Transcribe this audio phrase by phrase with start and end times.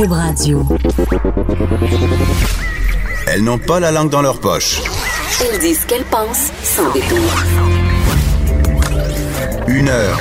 [0.00, 0.66] Cube Radio.
[3.26, 4.80] Elles n'ont pas la langue dans leur poche.
[5.42, 7.18] Elles disent ce qu'elles pensent sans détour.
[9.68, 10.18] Une heure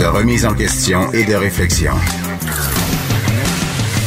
[0.00, 1.92] de remise en question et de réflexion.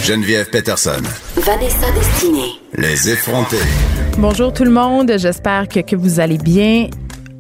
[0.04, 1.02] Geneviève Peterson.
[1.38, 2.60] Vanessa Destinée.
[2.74, 3.58] Les effrontés.
[4.18, 6.90] Bonjour tout le monde, j'espère que, que vous allez bien.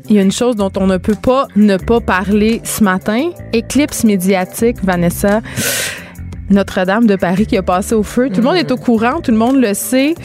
[0.07, 3.31] Il y a une chose dont on ne peut pas ne pas parler ce matin.
[3.51, 5.41] Éclipse médiatique, Vanessa.
[6.49, 8.29] Notre-Dame de Paris qui a passé au feu.
[8.29, 10.15] Tout le monde est au courant, tout le monde le sait.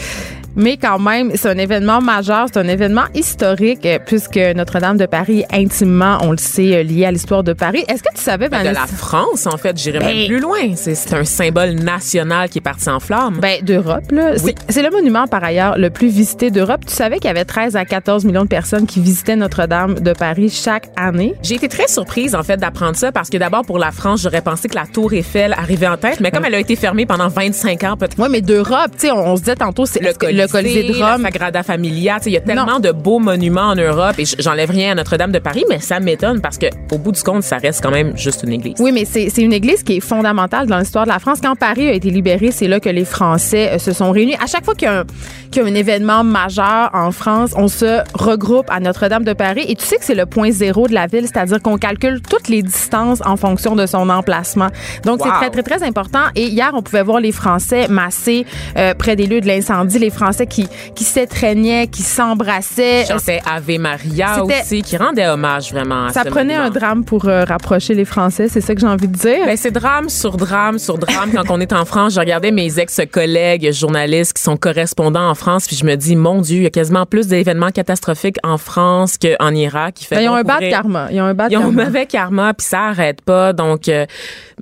[0.57, 5.07] Mais quand même, c'est un événement majeur, c'est un événement historique euh, puisque Notre-Dame de
[5.07, 7.85] Paris est intimement, on le sait, euh, lié à l'histoire de Paris.
[7.89, 8.81] Est-ce que tu savais, Ben, de Vanessa?
[8.83, 10.59] la France, en fait, j'irais Ben- même plus loin.
[10.77, 13.39] C'est un symbole national qui est parti en flammes.
[13.41, 14.33] Ben, d'Europe, là.
[14.45, 14.55] Oui.
[14.69, 16.83] C'est- le monument, par ailleurs, le plus visité d'Europe.
[16.87, 20.13] Tu savais qu'il y avait 13 à 14 millions de personnes qui visitaient Notre-Dame de
[20.13, 21.35] Paris chaque année?
[21.43, 24.43] J'ai été très surprise, en fait, d'apprendre ça parce que d'abord, pour la France, j'aurais
[24.43, 27.29] pensé que la Tour Eiffel arrivait en tête, mais comme elle a été fermée pendant
[27.29, 28.17] 25 ans, peut-être.
[28.19, 30.13] Oui, mais d'Europe, tu sais, on, on se disait tantôt, c'est Le
[30.45, 31.23] le Colisée de la Rome.
[31.23, 32.79] Sagrada Familia, il y a tellement Non.
[32.81, 36.41] de beaux monuments en Europe et j'enlève rien à Notre-Dame de Paris, mais ça m'étonne
[36.41, 38.75] parce que au bout du compte, ça reste quand même juste une église.
[38.81, 41.39] Oui, mais c'est une église qui est fondamentale dans l'histoire de la France.
[41.43, 44.35] Quand Paris a été libéré, c'est là que les Français euh, se sont réunis.
[44.43, 45.05] À chaque fois qu'il y, a un-
[45.51, 49.65] qu'il y a un événement majeur en France, on se regroupe à Notre-Dame de Paris.
[49.69, 52.49] Et tu sais que c'est le point zéro de la ville, c'est-à-dire qu'on calcule toutes
[52.49, 54.69] les distances en fonction de son emplacement.
[55.05, 56.21] Donc, c'est très, très, très important.
[56.35, 58.45] Et hier, on pouvait voir les Français massés
[58.77, 63.05] euh, près des lieux de l'incendie, les Français qui, qui s'étreignaient, qui s'embrassaient.
[63.07, 67.27] chantait Ave Maria aussi, qui rendait hommage vraiment à Ça ce prenait un drame pour
[67.27, 69.47] euh, rapprocher les Français, c'est ça que j'ai envie de dire?
[69.47, 71.31] Ben, c'est drame sur drame sur drame.
[71.33, 75.67] Quand on est en France, je regardais mes ex-collègues journalistes qui sont correspondants en France,
[75.67, 79.17] puis je me dis, mon Dieu, il y a quasiment plus d'événements catastrophiques en France
[79.19, 79.95] qu'en Irak.
[79.95, 81.09] Qui fait Ben, ils ont un bad pourrait- karma.
[81.11, 81.85] Ils ont un bad Ils ont un karma.
[81.85, 83.53] mauvais karma, puis ça arrête pas.
[83.53, 84.07] Donc, euh,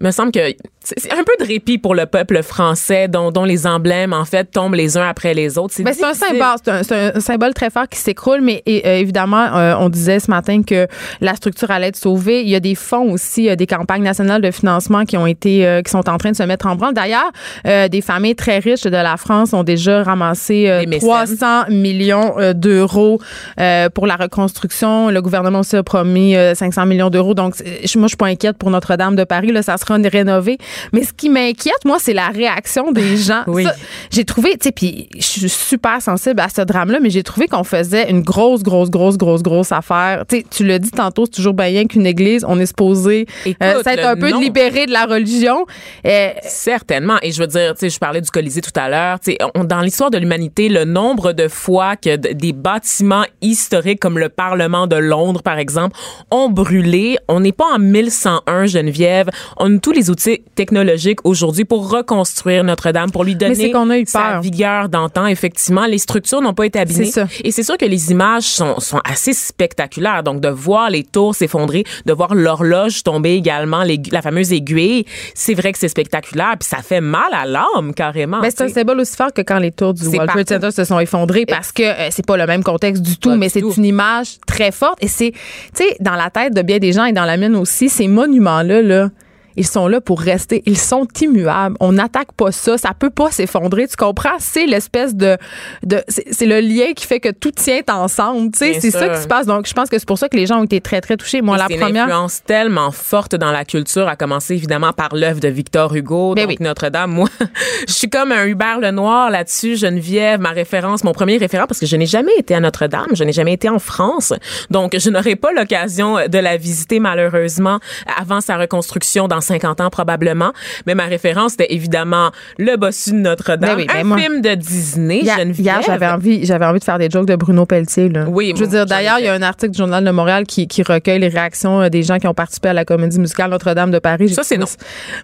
[0.00, 0.40] me semble que
[0.84, 4.24] c'est c'est un peu de répit pour le peuple français, dont, dont les emblèmes, en
[4.24, 5.74] fait, tombent les uns après les autres.
[5.82, 8.86] Ben, c'est un symbole, c'est un, c'est un symbole très fort qui s'écroule, mais et,
[8.86, 10.86] euh, évidemment, euh, on disait ce matin que
[11.20, 12.42] la structure allait être sauvée.
[12.42, 15.66] Il y a des fonds aussi, euh, des campagnes nationales de financement qui ont été,
[15.66, 16.94] euh, qui sont en train de se mettre en branle.
[16.94, 17.30] D'ailleurs,
[17.66, 21.08] euh, des familles très riches de la France ont déjà ramassé euh, Des mécènes.
[21.08, 23.20] 300 millions d'euros
[23.60, 25.08] euh, pour la reconstruction.
[25.10, 27.34] Le gouvernement aussi a promis euh, 500 millions d'euros.
[27.34, 29.52] Donc, c'est- je- moi, je suis pas inquiète pour Notre-Dame de Paris.
[29.52, 30.58] Là, ça sera rénové.
[30.92, 33.42] Mais ce qui m'inquiète, moi, c'est la réaction des gens.
[33.46, 33.66] Oui.
[34.10, 37.46] J'ai trouvé, tu sais, puis je suis super sensible à ce drame-là, mais j'ai trouvé
[37.48, 40.24] qu'on faisait une grosse, grosse, grosse, grosse, grosse affaire.
[40.28, 43.82] Tu sais, tu l'as dit tantôt, c'est toujours bien qu'une église, on est supposé euh,
[43.82, 44.40] s'être le un peu nom.
[44.40, 45.66] libéré de la religion.
[46.06, 47.16] Euh, Certainement.
[47.22, 49.20] Et je veux dire, tu sais, je parlais du Colisée tout à l'heure.
[49.20, 54.00] Tu sais, on- dans l'histoire de l'humanité, le nombre de fois que des bâtiments historiques
[54.00, 55.96] comme le Parlement de Londres, par exemple,
[56.30, 57.16] ont brûlé.
[57.28, 59.28] On n'est pas en 1101, Geneviève.
[59.56, 63.98] On a tous les outils technologiques aujourd'hui pour reconstruire Notre-Dame, pour lui donner qu'on a
[63.98, 64.42] eu sa peur.
[64.42, 65.26] vigueur d'antan.
[65.26, 67.10] Effectivement, les structures n'ont pas été abîmées.
[67.42, 70.22] Et c'est sûr que les images sont, sont assez spectaculaires.
[70.22, 75.54] Donc, de voir les tours s'effondrer, de voir l'horloge tomber également, la fameuse aiguille, c'est
[75.54, 76.54] vrai que c'est spectaculaire.
[76.60, 78.40] Puis ça fait mal à l'âme, carrément.
[78.40, 80.48] Ben, c'est un symbole aussi fort que quand les tours du World Trade.
[80.48, 83.36] Center se sont effondrés parce que euh, c'est pas le même contexte du tout, Pas
[83.36, 85.02] mais c'est une image très forte.
[85.02, 85.40] Et c'est, tu
[85.74, 88.80] sais, dans la tête de bien des gens et dans la mienne aussi, ces monuments-là,
[88.82, 89.08] là,
[89.56, 90.62] ils sont là pour rester.
[90.66, 91.76] Ils sont immuables.
[91.80, 92.78] On n'attaque pas ça.
[92.78, 93.86] Ça peut pas s'effondrer.
[93.88, 94.36] Tu comprends?
[94.38, 95.36] C'est l'espèce de,
[95.82, 98.50] de c'est le lien qui fait que tout tient ensemble.
[98.52, 99.46] Tu sais, Bien c'est ça qui se passe.
[99.46, 101.42] Donc, je pense que c'est pour ça que les gens ont été très, très touchés.
[101.42, 102.04] Moi, Et la c'est une première.
[102.04, 106.42] influence tellement forte dans la culture, à commencer évidemment par l'œuvre de Victor Hugo, Ben
[106.42, 106.56] donc oui.
[106.60, 107.10] Notre-Dame.
[107.12, 107.28] Moi,
[107.88, 111.86] je suis comme un Hubert Lenoir là-dessus, Geneviève, ma référence, mon premier référent, parce que
[111.86, 114.32] je n'ai jamais été à Notre-Dame, je n'ai jamais été en France,
[114.70, 117.78] donc je n'aurai pas l'occasion de la visiter malheureusement
[118.18, 120.52] avant sa reconstruction dans 50 ans probablement.
[120.86, 124.40] Mais ma référence, c'était évidemment le bossu de Notre-Dame, Ben oui, ben un moi- film
[124.40, 125.60] de Disney, Hier, Geneviève.
[125.64, 128.08] hier, j'avais envie, j'avais envie de faire des jokes de Bruno Pelletier.
[128.08, 128.24] Là.
[128.28, 130.66] Oui, je veux dire, d'ailleurs, il y a un article du Journal de Montréal qui,
[130.68, 133.90] qui recueille les réactions euh, des gens qui ont participé à la comédie musicale Notre-Dame
[133.90, 134.28] de Paris.
[134.30, 134.66] Ça, c'est non.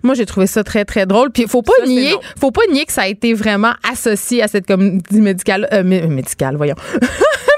[0.03, 1.31] Moi, j'ai trouvé ça très, très drôle.
[1.31, 4.49] Puis, faut pas Ça, nier, faut pas nier que ça a été vraiment associé à
[4.49, 6.75] cette comédie médicale, euh, mé- médicale, voyons.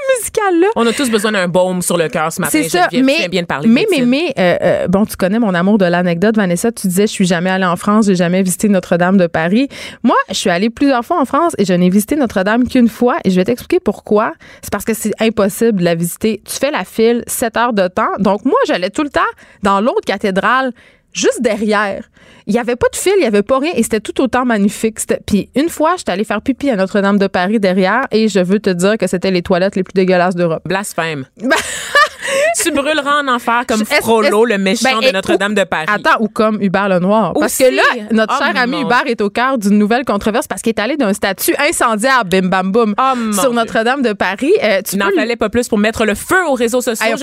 [0.75, 2.51] On a tous besoin d'un baume sur le cœur ce matin.
[2.51, 2.87] C'est ça.
[2.91, 5.39] Tu mais, viens bien de parler de mais, mais, mais, euh, euh, bon, tu connais
[5.39, 6.71] mon amour de l'anecdote, Vanessa.
[6.71, 9.67] Tu disais, je suis jamais allée en France, j'ai jamais visité Notre-Dame de Paris.
[10.03, 13.17] Moi, je suis allée plusieurs fois en France et je n'ai visité Notre-Dame qu'une fois
[13.23, 14.33] et je vais t'expliquer pourquoi.
[14.61, 16.41] C'est parce que c'est impossible de la visiter.
[16.45, 18.11] Tu fais la file 7 heures de temps.
[18.19, 19.21] Donc, moi, j'allais tout le temps
[19.63, 20.71] dans l'autre cathédrale
[21.13, 22.09] juste derrière.
[22.47, 24.45] Il n'y avait pas de fil, il n'y avait pas rien et c'était tout autant
[24.45, 24.99] magnifique.
[25.25, 28.59] Puis une fois, j'étais allée faire pipi à Notre-Dame de Paris derrière et je veux
[28.59, 30.63] te dire que c'était les toilettes les plus dégueulasses d'Europe.
[30.65, 31.25] Blasphème.
[32.63, 35.87] tu brûleras en enfer comme Frollo, le méchant ben, de Notre-Dame de Paris.
[35.89, 37.33] Attends, ou comme Hubert Lenoir.
[37.33, 37.63] Parce Aussi.
[37.63, 40.61] que là, notre Oh, cher ami mon Hubert est au cœur d'une nouvelle controverse parce
[40.61, 43.51] qu'il est allé d'un statut incendiaire, bim bam boum, Oh, sur.
[43.53, 44.53] Notre-Dame de Paris.
[44.63, 47.17] Euh, tu n'en peux fallait pas plus pour mettre le feu aux réseaux sociaux,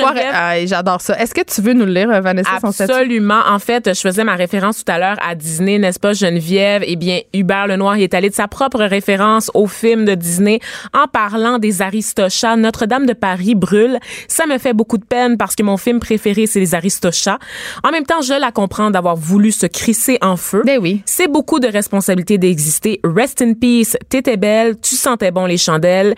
[0.64, 1.18] J'adore ça.
[1.18, 2.92] Est-ce que tu veux nous le lire, euh, Vanessa, son statut?
[2.92, 3.40] Absolument.
[3.48, 6.82] En fait, je faisais ma référence tout à l'heure à Disney, n'est-ce pas, Geneviève?
[6.86, 10.60] Eh bien, Hubert Lenoir il est allé de sa propre référence au film de Disney
[10.92, 12.56] en parlant des Aristochats.
[12.56, 13.98] Notre-Dame de Paris brûle.
[14.28, 17.38] Ça me fait beaucoup de peine parce que mon film préféré, c'est les Aristochats.
[17.84, 20.62] En même temps, je la comprends d'avoir voulu se crisser en feu.
[20.64, 21.02] Ben oui.
[21.04, 23.00] C'est beaucoup de responsabilité d'exister.
[23.04, 23.96] Rest in peace.
[24.08, 24.80] T'étais belle.
[24.80, 26.14] Tu sentais bon les chandelles.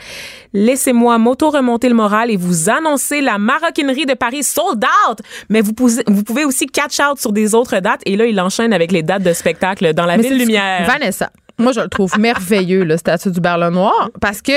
[0.52, 5.18] Laissez-moi m'auto-remonter le moral et vous annoncer la maroquinerie de Paris sold out.
[5.48, 8.02] Mais vous pouvez, vous pouvez aussi catch out sur des autres dates.
[8.06, 10.86] Et là, il enchaîne avec les dates de spectacle dans la Mais ville lumière.
[10.86, 14.52] Vanessa, moi, je le trouve merveilleux, le statut d'Hubert Lenoir, parce que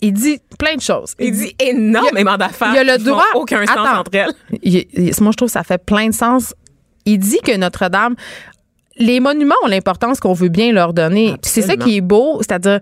[0.00, 1.14] il dit plein de choses.
[1.18, 2.68] Il dit énormément d'affaires.
[2.72, 4.28] il y a le droit- aucun sens entre elles.
[4.62, 6.54] Il- moi, je trouve que ça fait plein de sens.
[7.04, 8.14] Il dit que Notre-Dame,
[8.96, 11.34] les monuments ont l'importance qu'on veut bien leur donner.
[11.42, 12.80] C'est ça qui est beau, c'est-à-dire.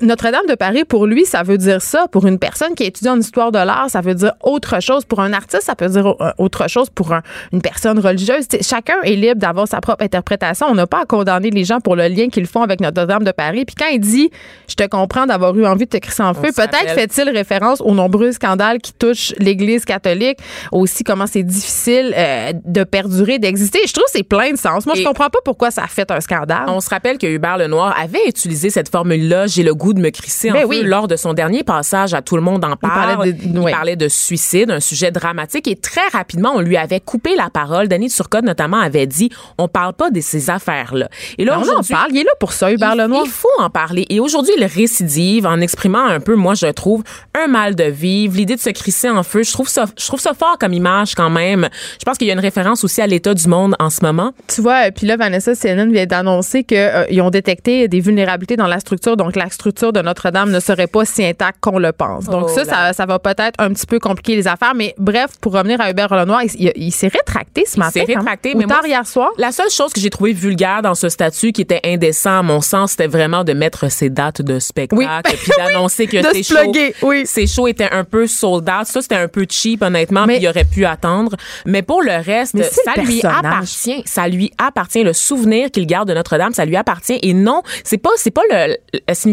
[0.00, 2.06] Notre-Dame de Paris, pour lui, ça veut dire ça.
[2.10, 5.04] Pour une personne qui étudie en histoire de l'art, ça veut dire autre chose.
[5.04, 6.88] Pour un artiste, ça peut dire au- autre chose.
[6.90, 7.22] Pour un-
[7.52, 10.66] une personne religieuse, chacun est libre d'avoir sa propre interprétation.
[10.68, 13.30] On n'a pas à condamner les gens pour le lien qu'ils font avec Notre-Dame de
[13.32, 13.64] Paris.
[13.64, 14.30] Puis quand il dit,
[14.68, 17.94] je te comprends d'avoir eu envie de te crisser en feu, peut-être fait-il référence aux
[17.94, 20.38] nombreux scandales qui touchent l'Église catholique,
[20.72, 23.80] aussi comment c'est difficile euh, de perdurer, d'exister.
[23.86, 24.86] Je trouve que c'est plein de sens.
[24.86, 26.64] Moi, je comprends pas pourquoi ça a fait un scandale.
[26.68, 30.10] On se rappelle que Hubert Lenoir avait utilisé cette formule-là, j'ai le goût de me
[30.10, 30.82] crisser en Ben feu, oui.
[30.84, 33.16] lors de son dernier passage à Tout le monde en parle.
[33.16, 37.00] parlait de- Il parlait de suicide, un sujet dramatique, et très rapidement, on lui avait
[37.00, 37.88] coupé la parole.
[37.88, 41.08] Danny Turcotte, notamment, avait dit, on parle pas de ces affaires-là.
[41.38, 42.10] Et là, Ben, on en parle.
[42.12, 43.22] Il est là pour ça, Hubert Lenoir.
[43.24, 44.06] il faut en parler.
[44.10, 47.02] Et aujourd'hui, il récidive en exprimant un peu, moi, je trouve,
[47.40, 49.42] un mal de vivre, l'idée de se crisser en feu.
[49.42, 51.68] Je trouve ça, je trouve ça fort comme image quand même.
[51.98, 54.32] Je pense qu'il y a une référence aussi à l'état du monde en ce moment.
[54.48, 58.66] Tu vois, euh, puis là, Vanessa CNN vient d'annoncer qu'ils ont détecté des vulnérabilités dans
[58.66, 59.16] la structure.
[59.16, 62.24] Donc, la structure de Notre-Dame ne serait pas si intacte qu'on le pense.
[62.26, 64.74] Donc, Oh ça, ça, ça va peut-être un petit peu compliquer les affaires.
[64.74, 67.92] Mais bref, pour revenir à Hubert Lenoir, il, il- il s'est rétracté ce Il matin.
[67.92, 68.18] s'est quand même.
[68.18, 69.30] rétracté, mais tard hier soir.
[69.38, 72.60] La seule chose que j'ai trouvé vulgaire dans ce statut qui était indécent à mon
[72.60, 75.06] sens, c'était vraiment de mettre ses dates de spectacle Oui.
[75.24, 76.72] puis d'annoncer que ses se shows,
[77.02, 77.26] oui.
[77.26, 78.86] ses shows étaient un peu sold out.
[78.86, 81.36] Ça, c'était un peu cheap, honnêtement, Mais- puis il aurait pu attendre.
[81.66, 83.44] Mais pour le reste, ça le lui personnage.
[83.44, 84.02] appartient.
[84.06, 85.02] Ça lui appartient.
[85.02, 87.18] Le souvenir qu'il garde de Notre-Dame, ça lui appartient.
[87.22, 88.76] Et non, c'est pas, c'est pas le,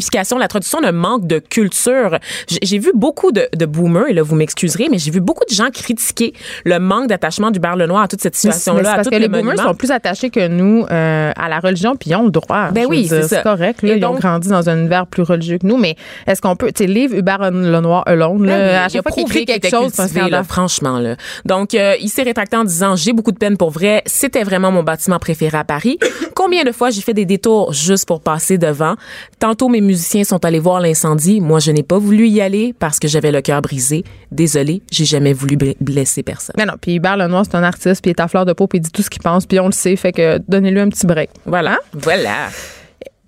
[0.02, 2.18] signification, la traduction de manque de culture.
[2.62, 5.54] J'ai vu beaucoup de, de boomers, et là, vous m'excuserez, mais j'ai vu beaucoup de
[5.54, 6.34] gens critiquer
[6.66, 9.76] le manque d'attachement du Lenoir à toute cette situation-là, parce que le les boomers sont
[9.76, 12.72] plus attachés que nous euh, à la religion, puis ils ont le droit.
[12.72, 13.82] Ben oui, c'est correct.
[13.84, 16.42] Là, Et ils ont donc- grandi dans un univers plus religieux que nous, mais est-ce
[16.42, 19.24] qu'on peut, tu sais, livre Hubert Lenoir alone, là, Ben oui, à chaque fois qu'il
[19.24, 21.16] écrit quelque chose, cultivé, là, franchement là.
[21.46, 24.72] Donc euh, il s'est rétracté en disant j'ai beaucoup de peine pour vrai, c'était vraiment
[24.72, 26.00] mon bâtiment préféré à Paris.
[26.36, 28.96] Combien de fois j'ai fait des détours juste pour passer devant?
[29.40, 33.00] Tantôt mes musiciens sont allés voir l'incendie, moi je n'ai pas voulu y aller parce
[33.00, 34.04] que j'avais le cœur brisé.
[34.32, 36.56] Désolée, j'ai jamais voulu bl- blesser personne.
[36.58, 38.68] Mais non, puis Hubert Lenoir, c'est un artiste, puis il est à fleur de peau,
[38.68, 40.90] puis il dit tout ce qu'il pense, puis on le sait, fait que donnez-lui un
[40.90, 41.30] petit break.
[41.46, 41.78] Voilà, Hein?
[41.94, 42.50] voilà.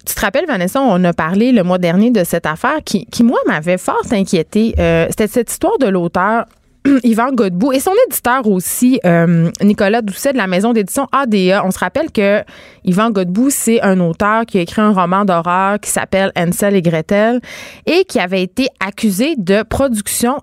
[0.04, 3.24] Tu te rappelles, Vanessa, on a parlé le mois dernier de cette affaire qui, qui
[3.24, 4.74] moi, m'avait fort inquiétée.
[4.80, 6.46] Euh, C'était cette histoire de l'auteur
[7.04, 11.64] Yvan Godbout et son éditeur aussi, euh, Nicolas Doucet de la maison d'édition ADA.
[11.66, 12.44] On se rappelle que
[12.84, 16.82] Yvan Godbout, c'est un auteur qui a écrit un roman d'horreur qui s'appelle Ansel et
[16.82, 17.40] Gretel
[17.86, 20.40] et qui avait été accusé de production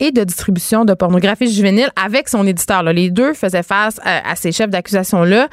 [0.00, 2.82] et de distribution de pornographie juvénile avec son éditeur.
[2.82, 2.92] là.
[2.92, 5.48] Les deux faisaient face à, à ces chefs d'accusation-là.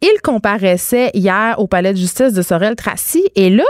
[0.00, 3.64] Il comparaissait hier au palais de justice de Sorel-Tracy et là,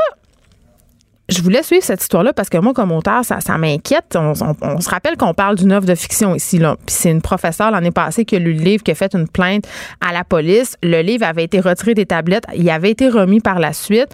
[1.29, 4.17] je voulais suivre cette histoire-là parce que moi, comme auteur, ça, m'inquiète.
[4.17, 4.35] On
[4.81, 6.59] se rappelle qu'on parle d'une œuvre de fiction ici.
[6.59, 6.77] Là.
[6.87, 9.29] Puis c'est une professeure l'année passée qui a lu le livre, qui a fait une
[9.29, 9.65] plainte
[10.01, 10.77] à la police.
[10.83, 12.45] Le livre avait été retiré des tablettes.
[12.55, 14.09] Il avait été remis par la suite.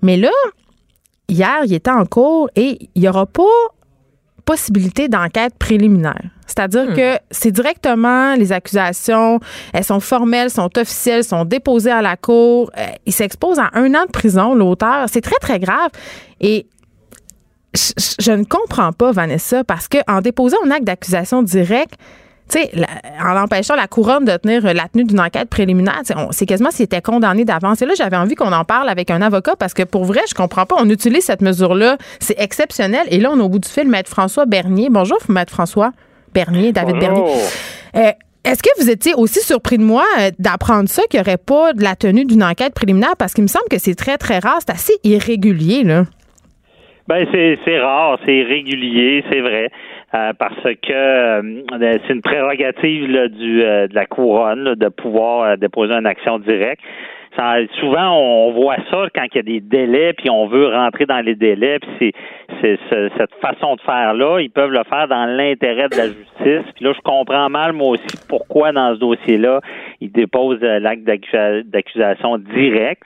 [0.00, 0.30] Mais là,
[1.28, 3.42] hier, il était en cours et il n'y aura pas
[4.52, 6.22] possibilité d'enquête préliminaire.
[6.46, 9.40] C'est-à-dire que c'est directement les accusations,
[9.74, 12.70] elles sont formelles, sont officielles, sont déposées à la cour.
[12.78, 15.04] Euh, il s'expose à un an de prison, l'auteur.
[15.12, 15.90] C'est très, très grave.
[16.40, 16.66] Et
[17.74, 21.94] je, je- je ne comprends pas, Vanessa, parce qu'en déposant un acte d'accusation direct,
[22.48, 22.70] tu sais,
[23.22, 26.84] en empêchant la couronne de tenir euh, la tenue d'une enquête préliminaire, c'est quasiment s'il
[26.84, 27.82] était condamné d'avance.
[27.82, 30.34] Et là, j'avais envie qu'on en parle avec un avocat parce que pour vrai, je
[30.34, 30.76] comprends pas.
[30.78, 31.98] On utilise cette mesure-là.
[32.20, 33.06] C'est exceptionnel.
[33.10, 34.88] Et là, on est au bout du fil, Maître François Bernier.
[34.90, 35.92] Bonjour, Maître François
[36.32, 37.24] Bernier, David Bonjour.
[37.24, 37.42] Bernier.
[37.96, 38.12] Euh,
[38.44, 41.74] est-ce que vous étiez aussi surpris de moi euh, d'apprendre ça, qu'il n'y aurait pas
[41.74, 43.16] de la tenue d'une enquête préliminaire?
[43.18, 44.58] Parce qu'il me semble que c'est très, très rare.
[44.60, 46.04] C'est assez irrégulier, là.
[47.08, 49.70] Ben c'est rare, c'est régulier, c'est vrai.
[50.14, 51.62] Euh, parce que euh,
[52.06, 56.82] c'est une prérogative du, euh, de la couronne de pouvoir déposer une action directe.
[57.80, 61.20] Souvent, on voit ça quand il y a des délais, puis on veut rentrer dans
[61.20, 62.12] les délais, puis
[62.60, 66.72] c'est, cette façon de faire-là, ils peuvent le faire dans l'intérêt de la justice.
[66.74, 69.60] Puis là, je comprends mal, moi aussi, pourquoi dans ce dossier-là,
[70.00, 73.02] ils déposent l'acte d'accusation direct.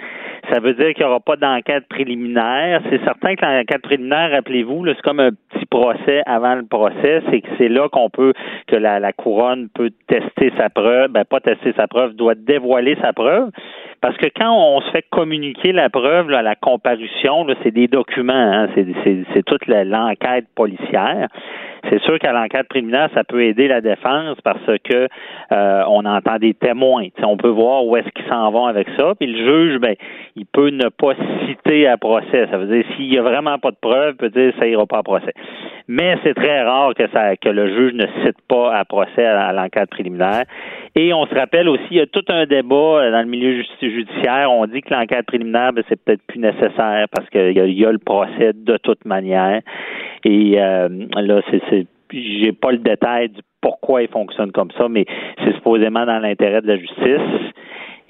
[0.50, 2.80] Ça veut dire qu'il n'y aura pas d'enquête préliminaire.
[2.90, 7.22] C'est certain que l'enquête préliminaire, rappelez-vous, c'est comme un petit procès avant le procès.
[7.30, 8.34] C'est que c'est là qu'on peut,
[8.66, 12.96] que la, la couronne peut tester sa preuve, ben pas tester sa preuve, doit dévoiler
[13.00, 13.50] sa preuve.
[14.02, 18.68] Parce que quand on se fait communiquer la preuve, la comparution, c'est des documents, hein,
[18.74, 21.28] c'est toute l'enquête policière.
[21.90, 25.08] C'est sûr qu'à l'enquête préliminaire, ça peut aider la défense parce que
[25.52, 27.06] euh, on entend des témoins.
[27.22, 29.14] on peut voir où est-ce qu'ils s'en vont avec ça.
[29.18, 29.94] Puis le juge, ben,
[30.36, 31.14] il peut ne pas
[31.46, 32.46] citer à procès.
[32.50, 34.86] Ça veut dire s'il n'y a vraiment pas de preuve, il peut dire ça ira
[34.86, 35.34] pas à procès.
[35.88, 39.52] Mais c'est très rare que ça que le juge ne cite pas à procès à,
[39.52, 40.44] l'enquête préliminaire.
[40.94, 43.62] Et on se rappelle aussi, il y a tout un débat euh, dans le milieu
[43.80, 44.50] judiciaire.
[44.50, 47.98] On dit que l'enquête préliminaire, ben, c'est peut-être plus nécessaire parce qu'il y, a le
[47.98, 49.60] procès de toute manière.
[50.24, 55.06] Et euh, là, c'est j'ai pas le détail du pourquoi il fonctionne comme ça, mais
[55.42, 57.52] c'est supposément dans l'intérêt de la justice.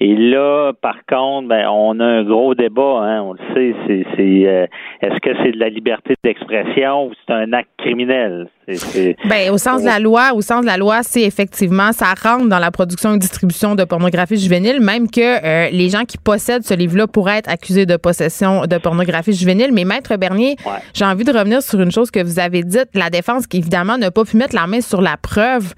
[0.05, 4.05] Et là, par contre, ben, on a un gros débat, hein, on le sait, c'est,
[4.17, 4.67] c'est euh,
[5.01, 8.49] est-ce que c'est de la liberté d'expression ou c'est un acte criminel?
[8.67, 12.49] ben, au sens de la loi, au sens de la loi, c'est effectivement, ça rentre
[12.49, 16.65] dans la production et distribution de pornographie juvénile, même que euh, les gens qui possèdent
[16.65, 19.71] ce livre-là pourraient être accusés de possession de pornographie juvénile.
[19.71, 20.57] Mais Maître Bernier,
[20.93, 23.97] j'ai envie de revenir sur une chose que vous avez dite, la défense qui évidemment
[23.97, 25.73] n'a pas pu mettre la main sur la preuve.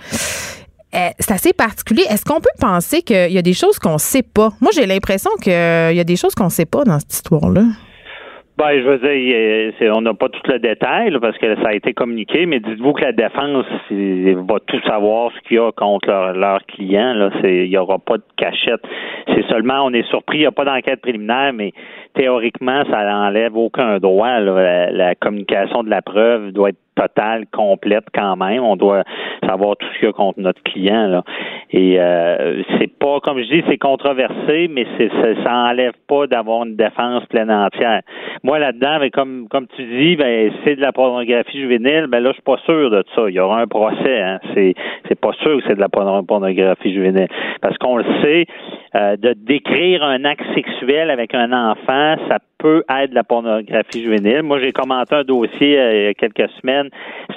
[0.96, 2.04] Euh, c'est assez particulier.
[2.10, 4.50] Est-ce qu'on peut penser qu'il y a des choses qu'on sait pas?
[4.62, 7.64] Moi, j'ai l'impression qu'il y a des choses qu'on sait pas dans cette histoire-là.
[8.58, 11.94] Ben, je veux dire, on n'a pas tout le détail parce que ça a été
[11.94, 16.34] communiqué, mais dites-vous que la défense va tout savoir ce qu'il y a contre leur,
[16.34, 17.30] leur client.
[17.44, 18.80] il n'y aura pas de cachette.
[19.28, 21.74] C'est seulement, on est surpris, il n'y a pas d'enquête préliminaire, mais
[22.14, 24.40] théoriquement, ça n'enlève aucun droit.
[24.40, 28.64] la, communication de la preuve doit être totale, complète quand même.
[28.64, 29.04] On doit
[29.46, 31.08] savoir tout ce qu'il y a contre notre client.
[31.08, 31.24] Là.
[31.72, 35.10] Et euh, c'est pas, comme je dis, c'est controversé, mais c'est,
[35.44, 38.02] ça, n'enlève pas d'avoir une défense pleine entière.
[38.44, 42.30] Moi, là-dedans, mais comme, comme tu dis, ben, c'est de la pornographie juvénile, ben là,
[42.30, 43.24] je suis pas sûr de ça.
[43.28, 44.22] Il y aura un procès.
[44.22, 44.40] Hein.
[44.54, 44.74] C'est,
[45.08, 47.28] c'est pas sûr que c'est de la pornographie juvénile.
[47.62, 48.46] Parce qu'on le sait,
[48.96, 54.42] euh, de décrire un acte sexuel avec un enfant, ça peut être la pornographie juvénile.
[54.42, 56.90] Moi, j'ai commenté un dossier euh, il y a quelques semaines.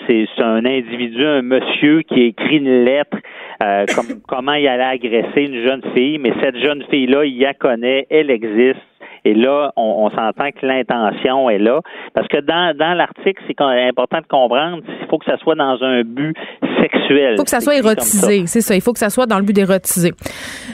[0.07, 3.19] C'est un individu, un monsieur qui écrit une lettre
[3.63, 7.53] euh, comme, comment il allait agresser une jeune fille, mais cette jeune fille-là, il la
[7.53, 8.81] connaît, elle existe
[9.25, 11.81] et là, on, s'entend que l'intention est là.
[12.15, 15.83] Parce que dans, dans l'article, c'est important de comprendre, il faut que ça soit dans
[15.83, 16.35] un but
[17.11, 18.75] Il faut que ça soit érotisé, c'est ça.
[18.75, 20.13] Il faut que ça soit dans le but d'érotiser.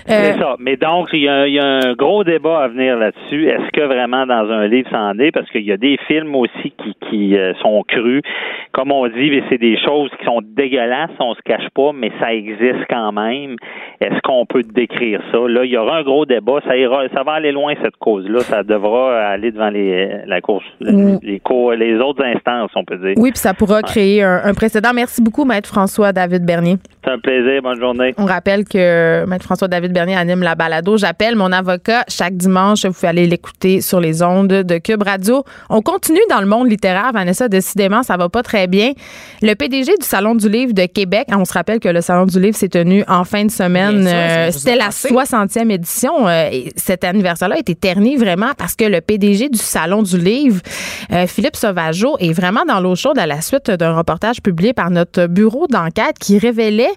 [0.07, 0.57] C'est euh, ça.
[0.59, 3.49] Mais donc, il y, a, il y, a, un gros débat à venir là-dessus.
[3.49, 5.33] Est-ce que vraiment dans un livre, ça en est?
[5.33, 8.23] Parce qu'il y a des films aussi qui, qui euh, sont crus.
[8.73, 12.35] Comme on dit, c'est des choses qui sont dégueulasses, on se cache pas, mais ça
[12.35, 13.57] existe quand même.
[14.01, 15.39] Est-ce qu'on peut décrire ça?
[15.49, 16.61] Là, il y aura un gros débat.
[16.67, 20.65] Ça, ira, ça va aller loin, cette cause-là ça devra aller devant les, la course,
[20.81, 21.17] mm.
[21.23, 21.41] les,
[21.77, 23.15] les, autres instances, on peut dire.
[23.17, 24.91] Oui, puis ça pourra créer un, précédent.
[24.95, 26.79] Merci beaucoup, Maître François David Bernier.
[27.05, 27.63] C'est un plaisir.
[27.63, 28.15] Bonne journée.
[28.17, 30.97] On rappelle que Maître François David Bernier anime la balado.
[30.97, 32.85] J'appelle mon avocat chaque dimanche.
[32.87, 35.45] Vous pouvez aller l'écouter sur les ondes de Cube Radio.
[35.69, 37.49] On continue dans le monde littéraire, Vanessa.
[37.49, 38.93] Décidément, ça va pas très bien.
[39.43, 42.41] Le PDG du Salon du Livre de Québec, on se rappelle que le Salon du
[42.41, 44.07] Livre s'est tenu en fin de semaine.
[44.07, 46.27] Euh, c'était la 60e édition.
[46.29, 50.61] Euh, cet anniversaire-là a été terni vraiment parce que le PDG du Salon du Livre,
[51.13, 54.91] euh, Philippe Sauvageau, est vraiment dans l'eau chaude à la suite d'un reportage publié par
[54.91, 55.67] notre bureau
[56.19, 56.93] qui révélait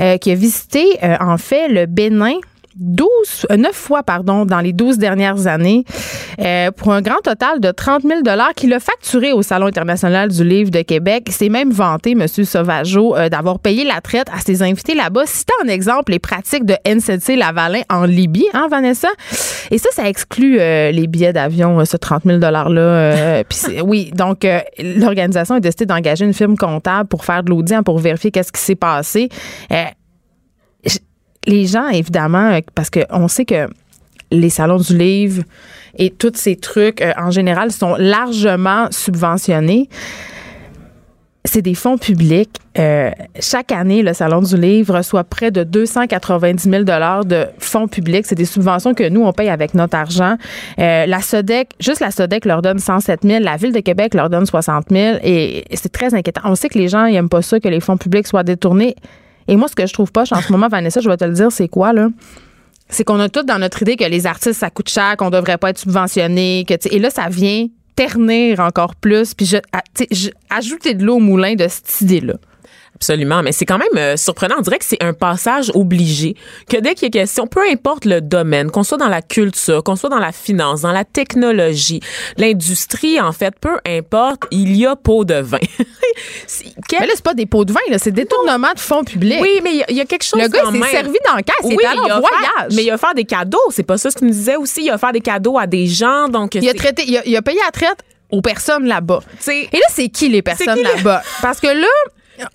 [0.00, 2.38] euh, qu'il a visité euh, en fait le Bénin
[2.78, 5.84] 12, 9 euh, fois pardon, dans les 12 dernières années
[6.40, 8.20] euh, pour un grand total de 30 000
[8.56, 11.24] qu'il a facturé au Salon international du livre de Québec.
[11.26, 12.26] Il s'est même vanté, M.
[12.28, 16.64] Sauvageau, euh, d'avoir payé la traite à ses invités là-bas, citant en exemple les pratiques
[16.64, 19.08] de NCC Lavalin en Libye, hein, Vanessa?
[19.70, 23.42] Et ça, ça exclut les billets d'avion, ce 30 000 $-là.
[23.84, 24.46] oui, donc
[24.78, 28.52] l'organisation a décidé d'engager une firme comptable pour faire de l'audit, hein, pour vérifier qu'est-ce
[28.52, 29.28] qui s'est passé
[31.48, 33.68] les gens, évidemment, euh, parce qu'on sait que
[34.30, 35.42] les salons du livre
[35.96, 39.88] et tous ces trucs, euh, en général, sont largement subventionnés
[41.44, 42.58] c'est des fonds publics.
[42.78, 48.26] Euh, chaque année, le Salon du Livre reçoit près de 290 000 de fonds publics.
[48.26, 50.36] C'est des subventions que nous, on paye avec notre argent.
[50.76, 53.42] La SODEC, juste la SODEC leur donne 107 000.
[53.42, 55.18] La Ville de Québec leur donne 60 000.
[55.22, 56.42] Et c'est très inquiétant.
[56.44, 58.94] On sait que les gens n'aiment pas ça, que les fonds publics soient détournés.
[59.48, 61.32] Et moi, ce que je trouve pas en ce moment, Vanessa, je vais te le
[61.32, 62.08] dire, c'est quoi, là?
[62.90, 65.58] C'est qu'on a tout dans notre idée que les artistes, ça coûte cher, qu'on devrait
[65.58, 66.64] pas être subventionné.
[66.66, 69.34] Que, et là, ça vient ternir encore plus.
[69.34, 69.56] Puis, je,
[70.10, 72.34] je, ajouter de l'eau au moulin de cette idée-là.
[72.98, 74.56] Absolument, mais c'est quand même euh, surprenant.
[74.58, 76.34] On dirait que c'est un passage obligé.
[76.68, 79.84] Que dès qu'il y a question, peu importe le domaine, qu'on soit dans la culture,
[79.84, 82.00] qu'on soit dans la finance, dans la technologie,
[82.36, 85.58] l'industrie, en fait, peu importe, il y a pot de vin.
[86.90, 89.38] Mais là, c'est pas des pots de vin, là, c'est détournement de fonds publics.
[89.40, 90.40] Oui, mais il y, a quelque chose.
[90.40, 92.74] Le gars, il s'est servi dans le caisse, c'est allé en voyage.
[92.74, 93.58] mais il a fait des cadeaux.
[93.70, 94.84] C'est pas ça ce qu'il nous disait aussi.
[94.84, 96.28] Il a fait des cadeaux à des gens.
[96.28, 97.98] Donc, il a traité, il a, il a payé la traite
[98.30, 99.20] aux personnes là-bas.
[99.48, 101.22] Et là, c'est qui les personnes là-bas?
[101.42, 101.86] Parce que là,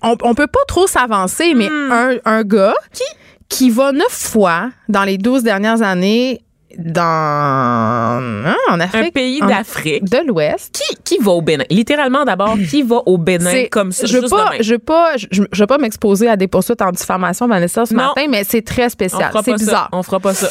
[0.02, 1.92] on, on peut pas trop s'avancer, mais hmm.
[1.92, 3.04] un, un gars qui,
[3.48, 6.40] qui va neuf fois dans les douze dernières années
[6.78, 10.04] dans hein, en Afrique, un pays d'Afrique.
[10.04, 10.74] de l'Ouest.
[10.74, 11.64] Qui qui va au Bénin?
[11.70, 15.42] Littéralement d'abord qui va au Bénin comme ça je veux pas je veux pas je,
[15.42, 19.30] veux pas m'exposer à des poursuites en diffamation Vanessa ce matin mais c'est très spécial.
[19.44, 19.88] C'est bizarre.
[19.92, 20.48] On fera pas ça.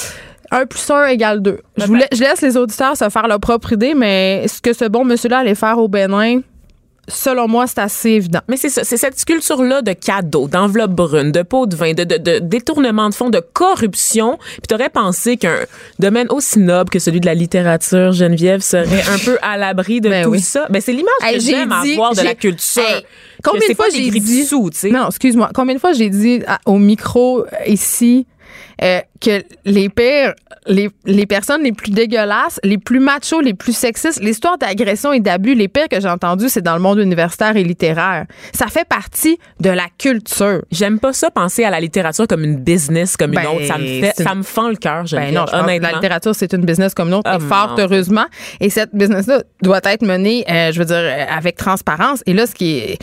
[0.52, 1.60] 1 plus 1 égale 2.
[1.78, 5.04] Je, je laisse les auditeurs se faire leur propre idée, mais ce que ce bon
[5.04, 6.42] monsieur-là allait faire au Bénin,
[7.10, 8.40] Selon moi, c'est assez évident.
[8.48, 12.06] Mais c'est ça, c'est cette culture-là de cadeaux, d'enveloppe brune, de pots de vin, de,
[12.06, 14.38] de, détournement de fonds, de corruption.
[14.38, 15.60] Puis t'aurais pensé qu'un
[16.00, 20.10] domaine aussi noble que celui de la littérature, Geneviève, serait un peu à l'abri de
[20.14, 20.68] ben tout ça.
[20.70, 22.82] Ben c'est l'image que j'aime avoir de la culture.
[23.44, 25.50] combien de fois j'ai dit sous, Non, excuse-moi.
[25.54, 28.26] Combien de fois j'ai dit au micro euh, ici
[28.82, 30.34] euh, que les pires,
[30.68, 35.20] les, les, personnes les plus dégueulasses, les plus machos, les plus sexistes, l'histoire d'agression et
[35.20, 38.26] d'abus, les pires que j'ai entendu, c'est dans le monde universitaire et littéraire.
[38.54, 40.64] Ça fait partie de la culture.
[40.72, 43.66] J'aime pas ça penser à la littérature comme une business comme une ben, autre.
[43.66, 45.06] Ça me fait, ça me fend le cœur.
[45.12, 45.90] Ben non, honnêtement.
[45.90, 48.26] la littérature c'est une business comme une autre, et oh, fort heureusement.
[48.60, 52.24] Et cette business-là doit être menée, euh, je veux dire, avec transparence.
[52.26, 53.00] Et là, ce qui est,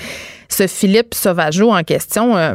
[0.48, 2.36] ce Philippe Sauvageau en question.
[2.36, 2.54] Euh,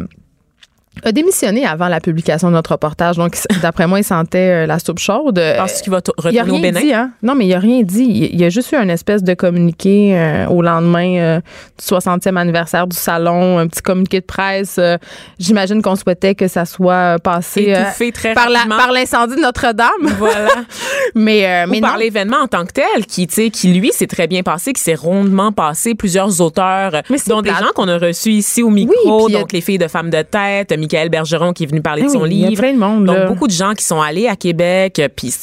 [1.04, 3.18] a démissionné avant la publication de notre reportage.
[3.18, 5.42] Donc, d'après moi, il sentait euh, la soupe chaude.
[5.58, 6.80] Parce qu'il va retourner au Bénin?
[6.80, 7.12] Dit, hein?
[7.22, 8.30] Non, mais il a rien dit.
[8.34, 11.40] Il, y a juste eu une espèce de communiqué euh, au lendemain euh,
[11.78, 14.80] du 60e anniversaire du salon, un petit communiqué de presse.
[15.40, 17.76] J'imagine qu'on souhaitait que ça soit passé
[18.14, 19.90] très par, la, par l'incendie de Notre-Dame.
[20.18, 20.50] Voilà.
[21.16, 24.74] mais, mais par l'événement en tant que tel, qui, qui lui, s'est très bien passé,
[24.74, 25.96] qui s'est rondement passé.
[25.96, 26.92] Plusieurs auteurs,
[27.28, 30.22] dont des gens qu'on a reçus ici au micro, donc les filles de femmes de
[30.22, 32.50] tête, Michael Bergeron qui est venu parler de son livre.
[32.50, 33.06] Il y a plein de monde.
[33.06, 35.02] Donc, beaucoup de gens qui sont allés à Québec.
[35.16, 35.34] Puis,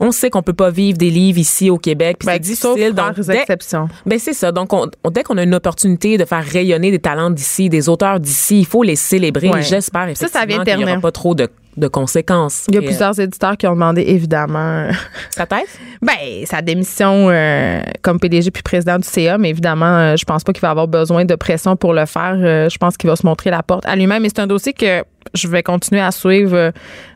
[0.00, 2.16] on sait qu'on peut pas vivre des livres ici au Québec.
[2.18, 2.92] Puis, ben, c'est difficile.
[2.92, 3.88] Donc, dès, exceptions.
[4.04, 4.52] Ben, c'est ça.
[4.52, 8.20] Donc, on, dès qu'on a une opportunité de faire rayonner des talents d'ici, des auteurs
[8.20, 9.50] d'ici, il faut les célébrer.
[9.62, 12.66] J'espère effectivement qu'il n'y aura pas trop de de conséquences.
[12.68, 14.88] Il y a plusieurs éditeurs qui ont demandé évidemment
[15.30, 15.68] sa tête.
[16.02, 20.44] ben sa démission euh, comme PDG puis président du CA, mais évidemment, euh, je pense
[20.44, 22.36] pas qu'il va avoir besoin de pression pour le faire.
[22.36, 24.24] Euh, je pense qu'il va se montrer la porte à lui-même.
[24.24, 25.02] Et c'est un dossier que
[25.34, 26.70] je vais continuer à suivre euh,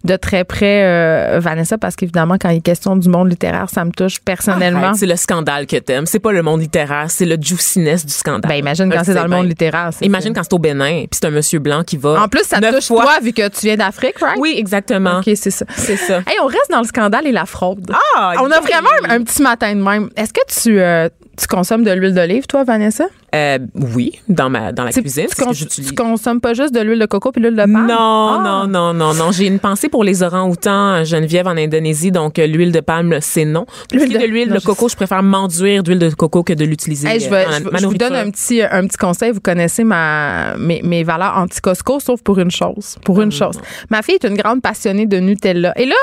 [0.05, 3.85] de très près euh, Vanessa parce qu'évidemment quand il est question du monde littéraire ça
[3.85, 4.95] me touche personnellement.
[4.95, 6.07] C'est le scandale que t'aimes.
[6.07, 8.49] C'est pas le monde littéraire c'est le juiciness du scandale.
[8.49, 11.27] Ben imagine quand c'est dans le monde littéraire imagine quand c'est au Bénin puis c'est
[11.27, 14.19] un monsieur blanc qui va en plus ça touche toi vu que tu viens d'Afrique
[14.19, 14.39] right?
[14.39, 15.19] Oui exactement.
[15.19, 15.65] Ok c'est ça.
[15.77, 16.19] C'est ça.
[16.19, 17.91] Hey, on reste dans le scandale et la fraude.
[18.17, 20.11] Ah on a vraiment un, petit matin de même.
[20.17, 21.09] Est-ce que tu euh,
[21.41, 23.07] tu consommes de l'huile d'olive, toi, Vanessa?
[23.35, 23.59] Euh,
[23.95, 25.27] oui, dans ma dans la cuisine.
[25.55, 27.87] Tu, tu consommes pas juste de l'huile de coco puis l'huile de palme?
[27.87, 28.43] Non, ah!
[28.45, 29.33] non, non, non, non.
[29.33, 33.47] J'ai une pensée pour les orangs-outans Geneviève en Indonésie, donc euh, l'huile de palme, c'est
[33.47, 33.65] non.
[33.89, 37.09] Pour de, l'huile de coco, je préfère m'enduire d'huile de coco que de l'utiliser.
[37.19, 39.33] je, je, vous donne un petit un petit conseil.
[39.33, 42.97] Vous connaissez ma mes, mes valeurs anti-Costco, sauf pour une chose.
[43.05, 43.57] Pour une chose.
[43.89, 45.73] Ma fille est une grande passionnée de Nutella.
[45.77, 45.97] Et là,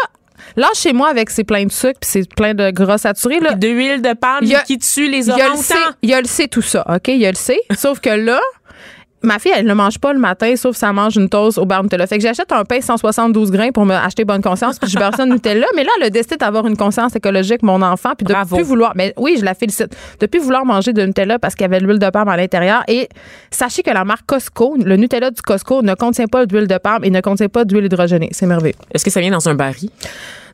[0.55, 3.39] Là, chez moi, avec ses plein de sucre puis c'est plein de gras saturés.
[3.39, 5.39] Là, de huile de palme qui tue les orangs
[6.01, 7.07] Il y a le C, tout ça, OK?
[7.09, 7.59] Il y a le C.
[7.77, 8.39] Sauf que là,
[9.21, 11.83] ma fille, elle ne mange pas le matin, sauf ça mange une toast au beurre
[11.83, 12.07] Nutella.
[12.07, 15.15] Fait que j'achète un pain 172 grains pour me acheter bonne conscience, puis je beurre
[15.15, 15.65] ça de Nutella.
[15.75, 18.93] Mais là, elle a décidé d'avoir une conscience écologique, mon enfant, puis de plus vouloir.
[18.95, 19.95] Mais oui, je la félicite.
[20.19, 22.37] De plus vouloir manger de Nutella parce qu'il y avait de l'huile de palme à
[22.37, 22.83] l'intérieur.
[22.87, 23.09] Et
[23.51, 27.03] sachez que la marque Costco, le Nutella du Costco, ne contient pas d'huile de palme
[27.03, 28.29] et ne contient pas d'huile hydrogénée.
[28.31, 28.75] C'est merveilleux.
[28.93, 29.89] Est-ce que ça vient dans un baril?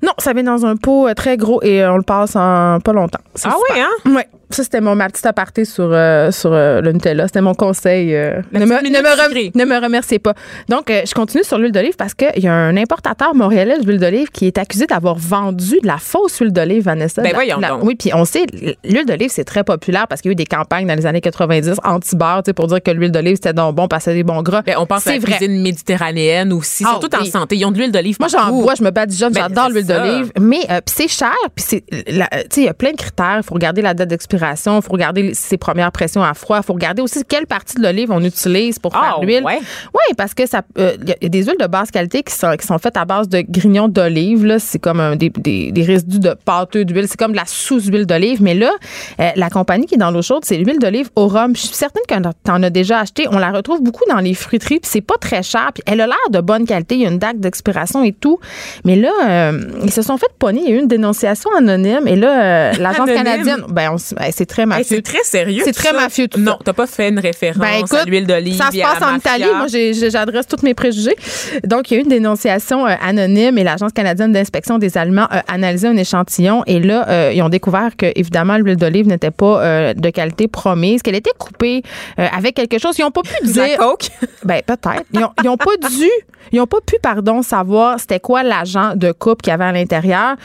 [0.02, 2.80] Non, ça vient dans un pot euh, très gros et euh, on le passe en
[2.82, 3.21] pas longtemps.
[3.45, 3.89] Ah oui, hein?
[4.06, 4.21] Oui.
[4.53, 7.27] Ça, c'était mon ma petite aparté sur, euh, sur euh, le Nutella.
[7.27, 8.15] C'était mon conseil.
[8.15, 9.51] euh, ne, me, ne, me minute rem- sucrée.
[9.55, 10.33] ne me remerciez pas.
[10.69, 14.29] Donc, je continue sur l'huile d'olive parce qu'il y a un importateur montréalais d'huile d'olive
[14.29, 17.21] qui est accusé d'avoir vendu de la fausse huile d'olive, Vanessa.
[17.21, 17.83] Ben La- voyons la- donc.
[17.83, 18.45] Oui, puis on sait,
[18.83, 21.21] l'huile d'olive, c'est très populaire parce qu'il y a eu des campagnes dans les années
[21.21, 24.23] 90 anti-beurre, tu sais, pour dire que l'huile d'olive, c'était donc bon parce que des
[24.23, 24.61] bons gras.
[24.61, 25.37] Ben, on pense à c'est la vrai.
[25.37, 27.29] cuisine méditerranéenne aussi, Ah, surtout en oui.
[27.29, 27.55] santé.
[27.55, 30.31] Ils ont de l'huile d'olive Moi, j'en bois, je me badigeonne, Ben, j'adore l'huile d'olive.
[30.39, 33.37] Mais puis c'est cher, puis c'est, tu sais, il y a plein de critères.
[33.37, 36.63] Il faut regarder la date d'expiration, il faut regarder ses premières pressions à froid, il
[36.65, 39.43] faut regarder aussi quelle partie de l'olive on utilise pour faire Ah, l'huile.
[39.43, 39.60] ouais?
[39.93, 42.56] Oui, parce que ça, euh, il y a des huiles de basse qualité qui sont,
[42.60, 44.45] qui sont faites à base de grignons d'olive.
[44.45, 47.08] Là, c'est comme un- des, des, des résidus de pâteux d'huile.
[47.08, 48.41] C'est comme de la sous-huile d'olive.
[48.41, 48.71] Mais là,
[49.19, 51.56] euh, la compagnie qui est dans l'eau chaude, c'est l'huile d'olive au rhum.
[51.56, 53.27] Je suis certaine que t'en as déjà acheté.
[53.32, 54.79] On la retrouve beaucoup dans les fruiteries.
[54.79, 55.69] Puis c'est pas très cher.
[55.73, 56.95] Puis elle a l'air de bonne qualité.
[56.95, 58.39] Il y a une date d'expiration et tout.
[58.86, 60.62] Mais là, euh, ils se sont fait pogner.
[60.65, 62.08] Il y a eu une dénonciation anonyme.
[62.08, 64.86] Et là, euh, l'agence canadienne, ben, on ben, c'est très Hey, mafieux.
[64.98, 65.62] c'est très sérieux.
[65.65, 65.93] C'est très ça.
[65.93, 68.58] mafieux, tout Non, t'as pas fait une référence Ben, écoute, à l'huile d'olive.
[68.58, 69.15] Ça se passe la en.
[69.17, 69.46] Italie.
[69.56, 69.67] Moi,
[70.10, 71.15] j'adresse tous mes préjugés.
[71.63, 75.28] Donc, il y a eu une dénonciation euh, anonyme et l'Agence canadienne d'inspection des aliments
[75.30, 76.63] a analysé un échantillon.
[76.67, 80.48] Et là, euh, ils ont découvert que, évidemment, l'huile d'olive n'était pas euh, de qualité
[80.48, 81.84] promise, qu'elle était coupée
[82.17, 82.98] avec quelque chose.
[82.98, 83.78] Ils n'ont pas pu la dire.
[83.78, 84.08] coke.
[84.43, 85.04] Ben, peut-être.
[85.13, 86.10] Ils ont, ils ont pas dû,
[86.52, 89.72] ils ont pas pu, pardon, savoir c'était quoi l'agent de coupe qu'il y avait à
[89.72, 90.36] l'intérieur.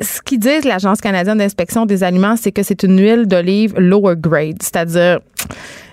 [0.00, 4.14] Ce qu'ils disent, l'Agence canadienne d'inspection des aliments, c'est que c'est une huile d'olive lower
[4.16, 5.20] grade, c'est-à-dire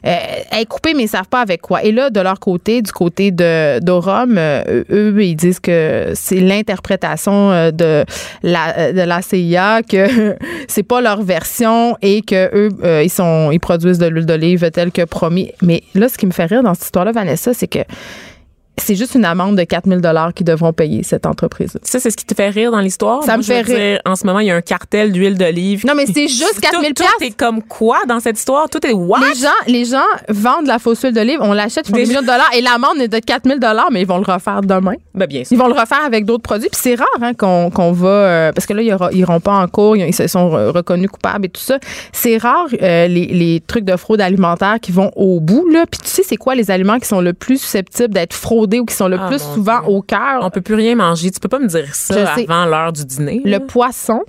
[0.06, 0.16] euh,
[0.52, 1.84] elle est coupée, mais ils savent pas avec quoi.
[1.84, 6.40] Et là, de leur côté, du côté de d'Orum, euh, eux, ils disent que c'est
[6.40, 8.06] l'interprétation euh, de
[8.44, 10.36] la de la CIA que
[10.68, 14.70] c'est pas leur version et que eux, euh, ils sont ils produisent de l'huile d'olive
[14.72, 15.52] telle que promis.
[15.64, 17.80] Mais là, ce qui me fait rire dans cette histoire-là, Vanessa, c'est que
[18.78, 21.78] c'est juste une amende de 4000 dollars qu'ils devront payer cette entreprise.
[21.82, 23.22] Ça, c'est ce qui te fait rire dans l'histoire?
[23.24, 23.76] Ça Moi, me fait rire.
[23.78, 25.86] dire, en ce moment, il y a un cartel d'huile d'olive.
[25.86, 27.38] Non, mais c'est juste Tout- 4000 Tout est piastres.
[27.38, 28.70] comme quoi dans cette histoire?
[28.70, 29.20] Tout est what?
[29.20, 32.22] Les gens, les gens vendent la fausse huile d'olive, on l'achète, ils font des millions
[32.22, 34.96] de dollars et l'amende est de 4000 dollars, mais ils vont le refaire demain.
[35.14, 35.54] Ben, bien sûr.
[35.56, 36.70] Ils vont le refaire avec d'autres produits.
[36.70, 38.08] Puis c'est rare hein, qu'on qu'on va.
[38.10, 41.46] euh, parce que là, ils iront pas en cours, ils, se sont re- reconnus coupables
[41.46, 41.80] et tout ça.
[42.12, 45.68] C'est rare euh, les, les trucs de fraude alimentaire qui vont au bout.
[45.70, 45.86] Là.
[45.90, 48.65] Puis tu sais, c'est quoi les aliments qui sont le plus susceptibles d'être fraudés?
[48.80, 49.90] Ou qui sont le Ah, plus souvent Dieu.
[49.90, 50.40] au cœur?
[50.42, 51.32] On peut plus rien manger.
[51.32, 53.42] Tu peux pas me dire ça avant l'heure du dîner.
[53.46, 53.60] Le là.
[53.60, 54.22] poisson.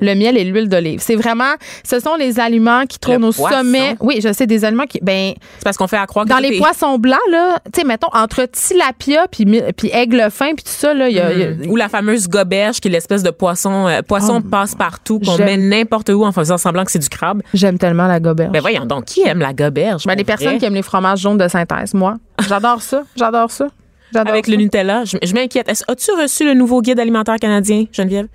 [0.00, 1.00] Le miel et l'huile d'olive.
[1.02, 3.56] C'est vraiment, ce sont les aliments qui trônent Le au poisson.
[3.58, 3.96] sommet.
[4.00, 6.38] Oui, je sais, des aliments qui, ben, C'est parce qu'on fait à croire que dans
[6.38, 10.70] les poissons blancs, là, tu sais, mettons, entre tilapia puis, puis aigle fin puis tout
[10.72, 11.70] ça, là, il y a, il y a- Mm.
[11.70, 15.56] Ou la fameuse goberge, qui est l'espèce de poisson, euh, poisson Oh, passe-partout qu'on met
[15.56, 17.42] n'importe où en faisant semblant que c'est du crabe.
[17.54, 18.50] j'aime tellement la goberge.
[18.52, 20.04] Ben voyons donc, qui aime la goberge?
[20.06, 22.16] Ben, les personnes qui aiment les fromages jaunes de synthèse, moi.
[22.46, 23.02] J'adore ça.
[23.16, 23.68] J'adore ça.
[24.12, 24.52] J'adore Avec ça.
[24.52, 25.68] le Nutella, je, je m'inquiète.
[25.70, 28.26] As-tu reçu le nouveau guide alimentaire canadien, Geneviève?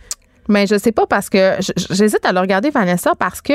[0.47, 1.55] Mais je sais pas parce que
[1.91, 3.53] j'hésite à le regarder, Vanessa, parce que,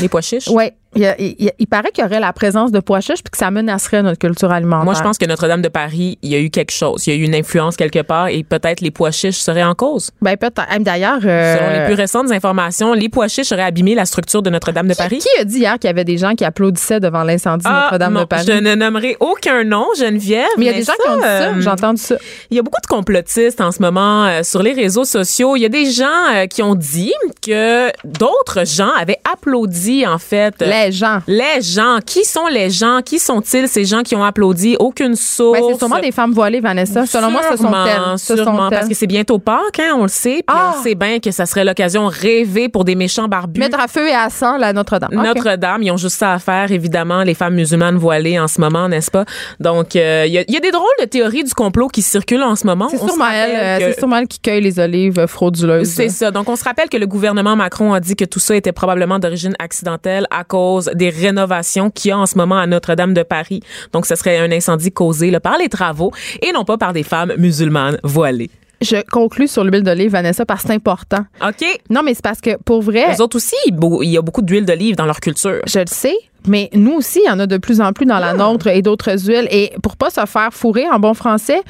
[0.00, 0.48] Les pois chiches?
[0.48, 3.30] ouais, il, a- il il paraît qu'il y aurait la présence de pois chiches puis
[3.30, 4.84] que ça menacerait notre culture alimentaire.
[4.84, 7.06] Moi, je pense que Notre-Dame de Paris, il y a eu quelque chose.
[7.06, 9.74] Il y a eu une influence quelque part et peut-être les pois chiches seraient en
[9.74, 10.10] cause.
[10.20, 10.62] Ben, peut-être.
[10.80, 14.50] D'ailleurs, euh, Selon les plus récentes informations, les pois chiches auraient abîmé la structure de
[14.50, 15.18] Notre-Dame de Paris.
[15.18, 17.84] qui a dit hier qu'il y avait des gens qui applaudissaient devant l'incendie de Ah,
[17.84, 18.44] Notre-Dame de Paris?
[18.46, 20.46] Je ne nommerai aucun nom, Geneviève.
[20.58, 21.28] Mais il y a des gens qui ont dit ça.
[21.48, 22.16] euh, J'ai entendu ça.
[22.50, 25.56] Il y a beaucoup de complotistes en ce moment euh, sur les réseaux sociaux.
[25.56, 30.18] Il y a des gens euh, qui ont dit que d'autres gens avaient applaudi, en
[30.18, 30.54] fait.
[30.86, 31.20] Les gens.
[31.26, 31.98] les gens.
[32.04, 33.00] Qui sont les gens?
[33.04, 34.76] Qui sont-ils, ces gens qui ont applaudi?
[34.80, 35.58] Aucune source.
[35.60, 37.06] Ben, c'est sûrement des femmes voilées, Vanessa.
[37.06, 38.18] Selon moi, ce sont Sûrement, elles.
[38.18, 40.42] Ce sûrement, sont parce que c'est bientôt Pâques, hein, on le sait.
[40.46, 40.74] Puis Ah!
[40.78, 43.60] on sait bien que ça serait l'occasion rêvée pour des méchants barbus.
[43.60, 45.10] Mettre à feu et à sang la Notre-Dame.
[45.12, 48.88] Notre-Dame, ils ont juste ça à faire, évidemment, les femmes musulmanes voilées en ce moment,
[48.88, 49.24] n'est-ce pas?
[49.60, 52.02] Donc, euh, il y, a- il y a des drôles de théories du complot qui
[52.02, 52.88] circulent en ce moment.
[52.90, 53.82] C'est sûrement elle.
[53.82, 55.88] euh, que- elle qui cueille les olives frauduleuses.
[55.88, 56.30] c'est ça.
[56.30, 59.18] Donc, on se rappelle que le gouvernement Macron a dit que tout ça était probablement
[59.18, 63.22] d'origine accidentelle à cause des rénovations qu'il y a en ce moment à Notre-Dame de
[63.22, 63.60] Paris.
[63.92, 67.02] Donc, ce serait un incendie causé là, par les travaux et non pas par des
[67.02, 68.50] femmes musulmanes voilées.
[68.80, 71.24] Je conclus sur l'huile d'olive, Vanessa, parce que c'est important.
[71.46, 71.64] OK.
[71.88, 74.64] Non, mais c'est parce que pour vrai, Les autres aussi, il y a beaucoup d'huile
[74.64, 75.60] d'olive dans leur culture.
[75.66, 76.16] je le sais,
[76.48, 78.82] mais nous aussi, il y en a de plus en plus dans la nôtre et
[78.82, 79.46] d'autres huiles.
[79.52, 81.62] Et pour pas se faire fourrer en bon français,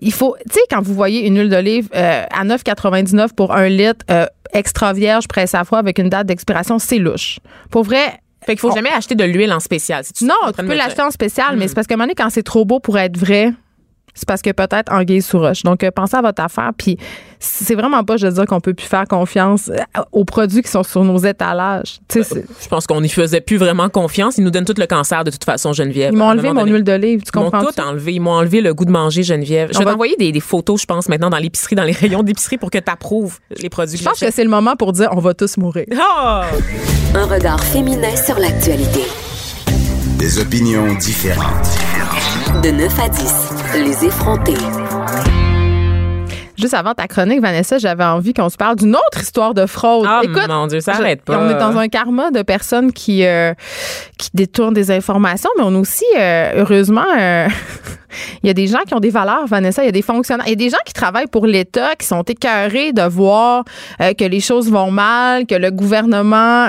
[0.00, 3.68] il faut, tu sais, quand vous voyez une huile d'olive euh, à 9,99 pour un
[3.68, 7.38] litre, euh, extra vierge, presse à froid avec une date d'expiration, c'est louche.
[7.70, 10.02] Pour vrai, Fait qu'il faut On- jamais acheter de l'huile en spécial.
[10.22, 12.30] Non, que tu peux l'acheter en spécial, mais c'est parce qu'à un moment donné, quand
[12.30, 13.52] c'est trop beau pour être vrai,
[14.18, 15.62] c'est parce que peut-être anguille sous roche.
[15.62, 16.70] Donc, euh, pensez à votre affaire.
[16.76, 16.98] Puis,
[17.38, 19.76] c'est vraiment pas, je veux dire, qu'on peut plus faire confiance euh,
[20.12, 22.00] aux produits qui sont sur nos étalages.
[22.08, 24.38] Tu sais, c'est- Je pense qu'on n'y faisait plus vraiment confiance.
[24.38, 26.12] Ils nous donnent tout le cancer de toute façon, Geneviève.
[26.12, 26.72] ils m'ont enlevé mon donné.
[26.72, 27.22] huile d'olive.
[27.22, 28.12] Tu Ils m'ont tout enlevé.
[28.14, 29.68] Ils m'ont enlevé le goût de manger, Geneviève.
[29.72, 31.92] Je On vais va- t'envoyer des, des photos, je pense, maintenant dans l'épicerie, dans les
[31.92, 34.74] rayons d'épicerie pour que tu approuves les produits Je que pense que c'est le moment
[34.76, 35.86] pour dire on va tous mourir.
[36.00, 36.44] Ah!
[37.14, 39.02] Un regard féminin sur l'actualité.
[40.18, 41.78] Des opinions différentes.
[42.62, 43.34] De 9 à 10,
[43.84, 45.37] les effrontés.
[46.58, 50.06] Juste avant ta chronique, Vanessa, j'avais envie qu'on se parle d'une autre histoire de fraude.
[50.08, 51.38] Ah, Écoute, mon Dieu, ça je- arrête pas.
[51.38, 53.54] On est dans un karma de personnes qui, euh,
[54.18, 57.46] qui détournent des informations, mais on a aussi, euh, heureusement, euh,
[58.42, 59.82] il y a des gens qui ont des valeurs, Vanessa.
[59.82, 60.46] Il y a des fonctionnaires.
[60.46, 63.64] Il y a des gens qui travaillent pour l'État, qui sont écœurés de voir
[63.98, 66.66] que les choses vont mal, que le gouvernement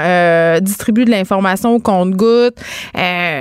[0.60, 2.56] distribue de l'information au compte-goutte,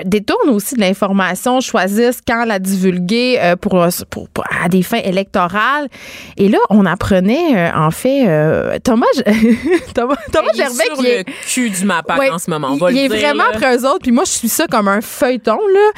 [0.04, 5.88] détourne aussi de l'information, choisissent quand la divulguer pour, pour- pour- à des fins électorales.
[6.40, 9.06] Et là, on apprenait, euh, en fait, euh, Thomas,
[9.94, 11.18] Thomas, Thomas Il est sur qui est...
[11.28, 12.68] le cul du MAPAC Ouais, en ce moment.
[12.72, 13.50] On va il le est dire, vraiment là.
[13.54, 15.58] après eux autres, puis moi, je suis ça comme un feuilleton.
[15.74, 15.90] Là.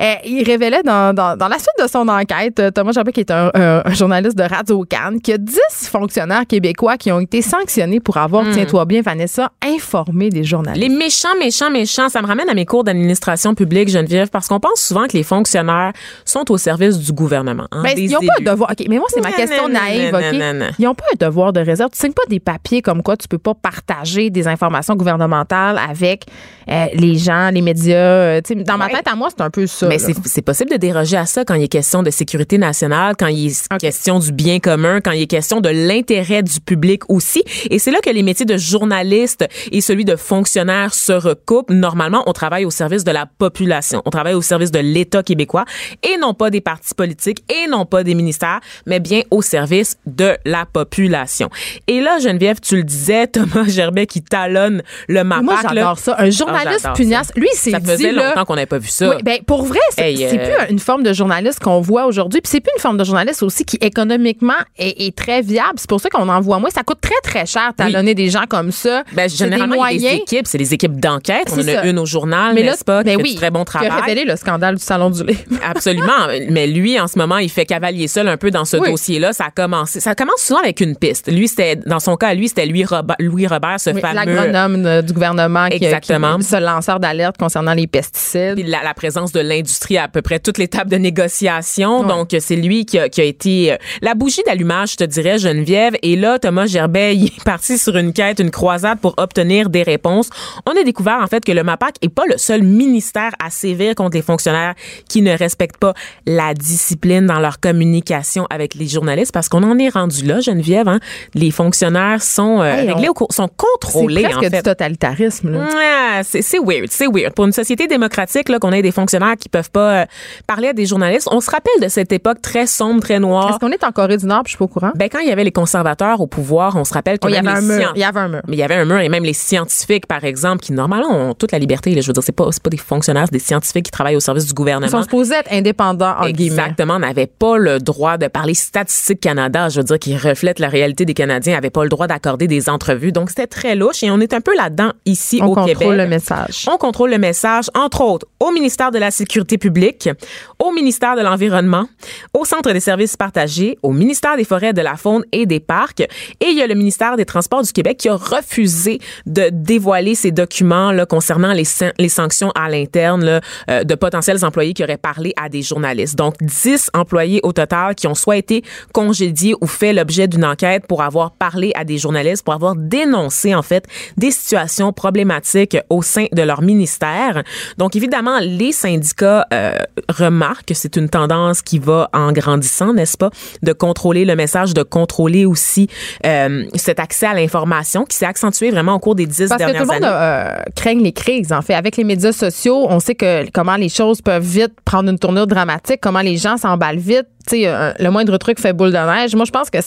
[0.00, 3.30] Euh, il révélait dans, dans, dans la suite de son enquête, Thomas Gervais, qui est
[3.30, 7.20] un, un- un journaliste de Radio Cannes, qu'il y a 10 fonctionnaires québécois qui ont
[7.20, 10.86] été sanctionnés pour avoir, tiens-toi bien, Vanessa, informé des journalistes.
[10.88, 10.92] Hmm.
[10.92, 14.60] Les méchants, méchants, méchants, ça me ramène à mes cours d'administration publique, Geneviève, parce qu'on
[14.60, 15.92] pense souvent que les fonctionnaires
[16.24, 17.66] sont au service du gouvernement.
[17.72, 18.44] hein, Ben, ils n'ont pas élus.
[18.46, 18.70] devoir.
[18.70, 20.12] OK, mais moi, c'est ma question naïve.
[20.12, 20.24] non, OK?
[20.32, 20.66] non, non, non.
[20.78, 21.90] Ils n'ont pas un devoir de réserve.
[21.90, 26.24] Tu signes pas des papiers comme quoi tu peux pas partager des informations gouvernementales avec
[26.70, 27.96] euh, les gens, les médias.
[27.96, 29.88] Euh, dans ma tête, à moi, c'est un peu ça.
[29.88, 33.26] Mais c'est possible de déroger à ça quand il est question de sécurité nationale, quand
[33.26, 37.42] il est question du bien commun, quand il est question de l'intérêt du public aussi.
[37.70, 41.70] Et c'est là que les métiers de journaliste et celui de fonctionnaire se recoupent.
[41.70, 44.02] Normalement, on travaille au service de la population.
[44.04, 45.64] On travaille au service de l'État québécois
[46.02, 49.77] et non pas des partis politiques et non pas des ministères, mais bien au service
[50.06, 51.48] de la population.
[51.86, 55.44] Et là, Geneviève, tu le disais, Thomas Gerbet qui talonne le MAPAC.
[55.44, 56.16] Moi, j'adore ça.
[56.18, 57.26] Un journaliste Ah, j'adore pugnace.
[57.28, 57.32] ça.
[57.36, 59.08] Lui, c'est Ça faisait dit, là, longtemps qu'on n'avait pas vu ça.
[59.10, 62.40] Oui, ben pour vrai, c'est Hey, euh, plus une forme de journaliste qu'on voit aujourd'hui.
[62.40, 65.74] Puis c'est plus une forme de journaliste aussi qui économiquement est, est très viable.
[65.76, 66.70] C'est pour ça qu'on en voit moins.
[66.70, 69.02] Ça coûte très très cher talonner des gens comme ça.
[69.12, 70.22] Ben, C'est des généralement, il y a des moyens.
[70.22, 71.48] équipes, c'est des équipes d'enquête.
[71.52, 73.36] On en a une au journal, Mais là, n'est-ce pas, qui ben fait oui, du
[73.36, 74.00] très bon qui a travail.
[74.02, 75.40] révélé le scandale du salon du livre.
[75.64, 76.26] Absolument.
[76.50, 78.90] Mais lui, en ce moment, il fait cavalier seul un peu dans ce Oui.
[78.90, 79.32] dossier-là.
[79.32, 80.00] Ça a commencé.
[80.00, 81.30] Ça commence souvent avec une piste.
[81.30, 84.14] Lui, c'était, dans son cas, lui, c'était Louis Robert, Louis Robert, ce Oui, fameux.
[84.14, 86.38] L'agronome du gouvernement Exactement.
[86.38, 88.54] qui ce lanceur d'alerte concernant les pesticides.
[88.54, 92.00] Puis la, la présence de l'industrie à, à peu près toutes les tables de négociation.
[92.00, 92.08] Ouais.
[92.08, 95.38] Donc, c'est lui qui a, qui a été euh, la bougie d'allumage, je te dirais,
[95.38, 95.94] Geneviève.
[96.02, 99.82] Et là, Thomas Gerbet, il est parti sur une quête, une croisade pour obtenir des
[99.82, 100.30] réponses.
[100.66, 103.94] On a découvert, en fait, que le MAPAC est pas le seul ministère à sévir
[103.94, 104.74] contre les fonctionnaires
[105.08, 105.94] qui ne respectent pas
[106.26, 110.88] la discipline dans leur communication avec les journalistes parce qu'on en est rendu là, Geneviève.
[110.88, 111.00] Hein?
[111.34, 115.56] Les fonctionnaires sont euh, Hey, on- réglés, au sont C'est contrôlés, presque en du totalitarisme.
[115.56, 117.34] Ouais, c'est c'est weird, c'est weird.
[117.34, 120.04] Pour une société démocratique, qu'on ait des fonctionnaires qui peuvent pas euh,
[120.46, 123.50] parler à des journalistes, on se rappelle de cette époque très sombre, très noire.
[123.50, 124.90] Est-ce qu'on est en Corée du Nord puis je suis pas au courant?
[124.94, 127.36] Ben, quand il y avait les conservateurs au pouvoir, on se rappelle que Oh, y
[127.36, 127.92] avait un mur.
[127.94, 128.40] Il y avait un mur.
[128.48, 131.34] mais il y avait un mur et même les scientifiques, par exemple, qui normalement ont
[131.34, 131.94] toute la liberté.
[131.94, 134.16] Là, je veux dire, c'est pas, c'est pas des fonctionnaires, c'est des scientifiques qui travaillent
[134.16, 134.90] au service du Ils gouvernement.
[134.90, 136.54] sont supposés être indépendants, en guillemets.
[136.62, 140.68] Exactement, n'avaient pas le droit de parler Statistique Canada, je veux dire, qui reflète la
[140.68, 143.12] réalité des Canadiens, n'avaient pas le droit d'accorder des entrevues.
[143.12, 145.96] Donc, c'était très louche et on est un peu là-dedans ici On au contrôle Québec.
[145.96, 146.66] le message.
[146.68, 150.10] On contrôle le message, entre autres, au ministère de la Sécurité publique,
[150.58, 151.86] au ministère de l'Environnement,
[152.34, 156.00] au Centre des services partagés, au ministère des Forêts, de la Faune et des Parcs.
[156.00, 160.16] Et il y a le ministère des Transports du Québec qui a refusé de dévoiler
[160.16, 161.62] ces documents là, concernant les,
[161.98, 166.16] les sanctions à l'interne là, euh, de potentiels employés qui auraient parlé à des journalistes.
[166.16, 169.27] Donc, 10 employés au total qui ont soit été congédiés
[169.60, 173.62] ou fait l'objet d'une enquête pour avoir parlé à des journalistes, pour avoir dénoncé, en
[173.62, 173.84] fait,
[174.16, 177.42] des situations problématiques au sein de leur ministère.
[177.76, 179.72] Donc, évidemment, les syndicats euh,
[180.08, 183.30] remarquent que c'est une tendance qui va en grandissant, n'est-ce pas,
[183.62, 185.88] de contrôler le message, de contrôler aussi
[186.26, 189.66] euh, cet accès à l'information qui s'est accentué vraiment au cours des dix Parce que
[189.66, 190.58] tout dernières le monde années.
[190.60, 191.74] euh, craigne les crises, en fait.
[191.74, 195.46] Avec les médias sociaux, on sait que comment les choses peuvent vite prendre une tournure
[195.46, 197.26] dramatique, comment les gens s'emballent vite.
[197.52, 199.34] Le moindre truc fait boule de neige.
[199.34, 199.78] Moi, je pense que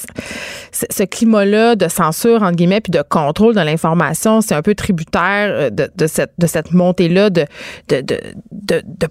[0.72, 5.50] ce climat-là de censure, entre guillemets, puis de contrôle de l'information, c'est un peu tributaire
[5.52, 7.46] euh, de, de cette, de cette montée-là de,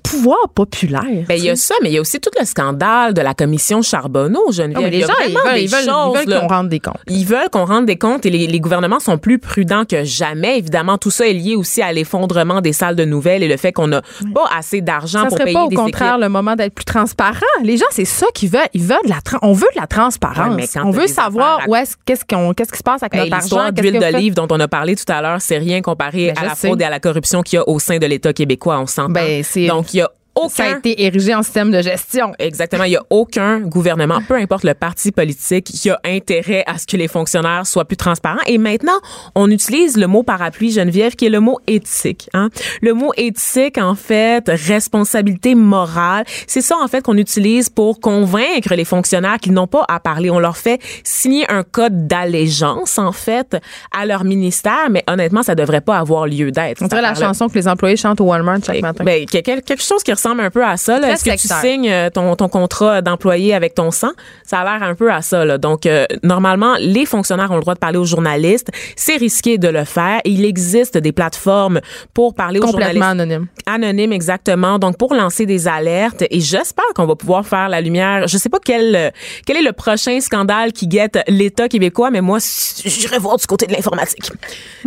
[0.03, 1.03] pouvoir populaire.
[1.29, 3.35] Ben, il y a ça, mais il y a aussi tout le scandale de la
[3.35, 4.93] commission Charbonneau, Geneviève.
[4.93, 7.01] Y les gens, ils veulent, des ils veulent, ils veulent qu'on rende des comptes.
[7.09, 10.59] Ils veulent qu'on rende des comptes et les, les gouvernements sont plus prudents que jamais.
[10.59, 13.73] Évidemment, tout ça est lié aussi à l'effondrement des salles de nouvelles et le fait
[13.73, 14.03] qu'on n'a
[14.35, 16.23] pas assez d'argent Ça pour serait payer pas au des contraire équipes.
[16.23, 17.41] le moment d'être plus transparent.
[17.63, 18.69] Les gens, c'est ça qu'ils veulent?
[18.75, 20.55] Ils veulent de la tra- on veut de la transparence.
[20.57, 23.35] Ouais, on veut savoir où est-ce qu'est-ce qu'on qu'est-ce qui se passe avec Hey, notre
[23.35, 24.13] argent, L'histoire qu'est-ce d'huile qu'on fait.
[24.13, 26.67] d'olive dont on a parlé tout à l'heure, c'est rien comparé Ben, à la sais.
[26.69, 29.11] fraude et à la corruption qu'il y a au sein de l'État québécois, on s'entend.
[29.13, 32.33] Ben, c'est- Donc, il y a Ça a aucun été érigé en système de gestion.
[32.39, 32.85] Exactement.
[32.85, 36.87] Il y a aucun gouvernement, peu importe le parti politique, qui a intérêt à ce
[36.87, 38.41] que les fonctionnaires soient plus transparents.
[38.47, 38.99] Et maintenant,
[39.35, 42.31] on utilise le mot parapluie, Geneviève, qui est le mot éthique.
[42.33, 42.51] Hein?
[42.81, 48.75] Le mot éthique, en fait, responsabilité morale, c'est ça, en fait, qu'on utilise pour convaincre
[48.75, 50.31] les fonctionnaires qu'ils n'ont pas à parler.
[50.31, 53.57] On leur fait signer un code d'allégeance, en fait,
[53.97, 56.83] à leur ministère, mais honnêtement, ça devrait pas avoir lieu d'être.
[56.83, 59.05] On dirait la chanson que les employés chantent au Walmart chaque matin.
[59.05, 60.99] ben, quelque chose qui ressemble un peu à ça.
[61.01, 64.11] Est-ce que tu signes euh, ton, ton contrat d'employé avec ton sang?
[64.45, 65.45] Ça a l'air un peu à ça.
[65.45, 65.57] Là.
[65.59, 68.69] Donc, euh, normalement, les fonctionnaires ont le droit de parler aux journalistes.
[68.97, 70.21] C'est risqué de le faire.
[70.25, 71.81] Il existe des plateformes
[72.13, 73.21] pour parler aux Complètement journalistes.
[73.21, 73.47] anonyme.
[73.67, 74.79] Anonyme, exactement.
[74.79, 78.29] Donc, pour lancer des alertes, et j'espère qu'on va pouvoir faire la lumière.
[78.29, 79.11] Je sais pas quel, euh,
[79.47, 82.39] quel est le prochain scandale qui guette l'État québécois, mais moi,
[82.85, 84.31] j'irai voir du côté de l'informatique.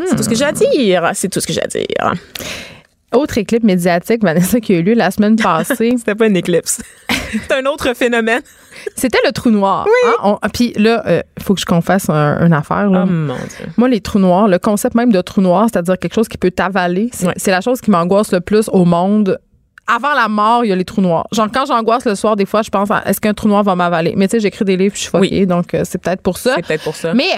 [0.08, 1.12] C'est tout ce que j'ai à dire.
[1.13, 2.13] C'est tout ce que j'ai à dire.
[3.13, 6.82] Autre éclipse médiatique, Vanessa, qui a eu lieu la semaine passée, C'était pas une éclipse.
[7.32, 8.41] C'est un autre phénomène.
[8.95, 9.88] c'était le trou noir.
[10.06, 10.12] Hein?
[10.23, 11.04] On- Puis là,
[11.38, 12.89] il faut que je confesse un- une affaire.
[12.89, 13.06] Là.
[13.08, 13.65] Oh mon Dieu.
[13.78, 16.52] Moi, les trous noirs, le concept même de trou noir, c'est-à-dire quelque chose qui peut
[16.52, 17.34] t'avaler, c'est Ouais.
[17.38, 19.39] c'est la chose qui m'angoisse le plus au monde.
[19.86, 21.28] Avant la mort, il y a les trous noirs.
[21.34, 24.13] Genre, quand j'angoisse le soir, des fois, je pense est-ce qu'un trou noir va m'avaler?
[24.15, 26.38] Mais tu sais, j'écris des livres, puis je suis fuckée, donc euh, c'est peut-être pour
[26.38, 26.54] ça.
[26.56, 27.13] C'est peut-être pour ça.
[27.13, 27.26] Mais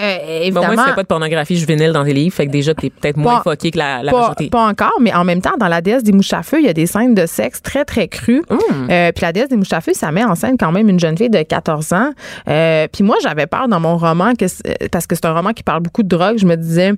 [0.52, 2.52] Ben, au moins, évidemment, tu fais pas de pornographie juvénile dans tes livres, fait que
[2.52, 4.48] déjà, t'es peut-être moins Pas- fucké que la, la pas, majorité.
[4.48, 6.68] pas encore, mais en même temps, dans la déesse des mouches à feu, il y
[6.68, 8.44] a des scènes de sexe très, très crues.
[8.48, 8.60] Hum.
[8.90, 11.00] Euh, puis la déesse des mouches à feu, ça met en scène quand même une
[11.00, 12.10] jeune fille de 14 ans.
[12.48, 14.46] Euh, puis moi, j'avais peur dans mon roman, que
[14.88, 16.38] parce que c'est un roman qui parle beaucoup de drogue.
[16.38, 16.92] Je me disais,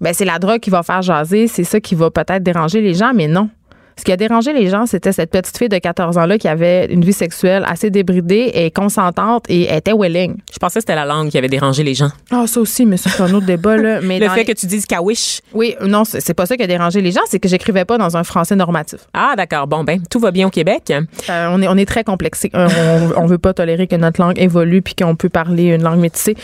[0.00, 2.94] ben c'est la drogue qui va faire jaser, c'est ça qui va peut-être déranger les
[2.94, 3.50] gens, mais non.
[3.98, 6.86] Ce qui a dérangé les gens, c'était cette petite fille de 14 ans-là qui avait
[6.86, 10.36] une vie sexuelle assez débridée et consentante et était willing.
[10.52, 12.10] Je pensais que c'était la langue qui avait dérangé les gens.
[12.30, 14.00] Ah, ça aussi, mais c'est un autre débat, là.
[14.02, 15.40] Mais Le fait les- que tu dises kawish.
[15.52, 18.16] Oui, non, c'est pas ça qui a dérangé les gens, c'est que j'écrivais pas dans
[18.16, 19.00] un français normatif.
[19.12, 19.66] Ah, d'accord.
[19.66, 20.92] Bon, ben, tout va bien au Québec.
[21.28, 22.50] Euh, on est on est très complexé.
[22.54, 22.68] Euh,
[23.16, 25.98] on, on veut pas tolérer que notre langue évolue puis qu'on peut parler une langue
[26.00, 26.36] métissée.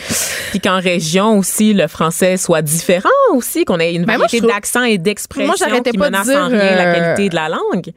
[0.51, 4.83] Puis qu'en région aussi, le français soit différent aussi, qu'on ait une Ben, variété d'accent
[4.83, 7.44] et d'expression qui pas de menace dire, en rien la euh, qualité de la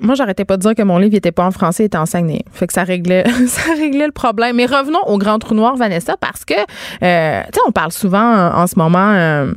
[0.00, 2.06] Moi, j'arrêtais pas de dire que mon livre était pas en français, il était en.
[2.52, 4.56] Fait que ça réglait, ça réglait le problème.
[4.56, 8.50] Mais revenons au grand trou noir, Vanessa, parce que, euh, tu sais, on parle souvent
[8.54, 9.12] en ce moment.
[9.12, 9.52] euh,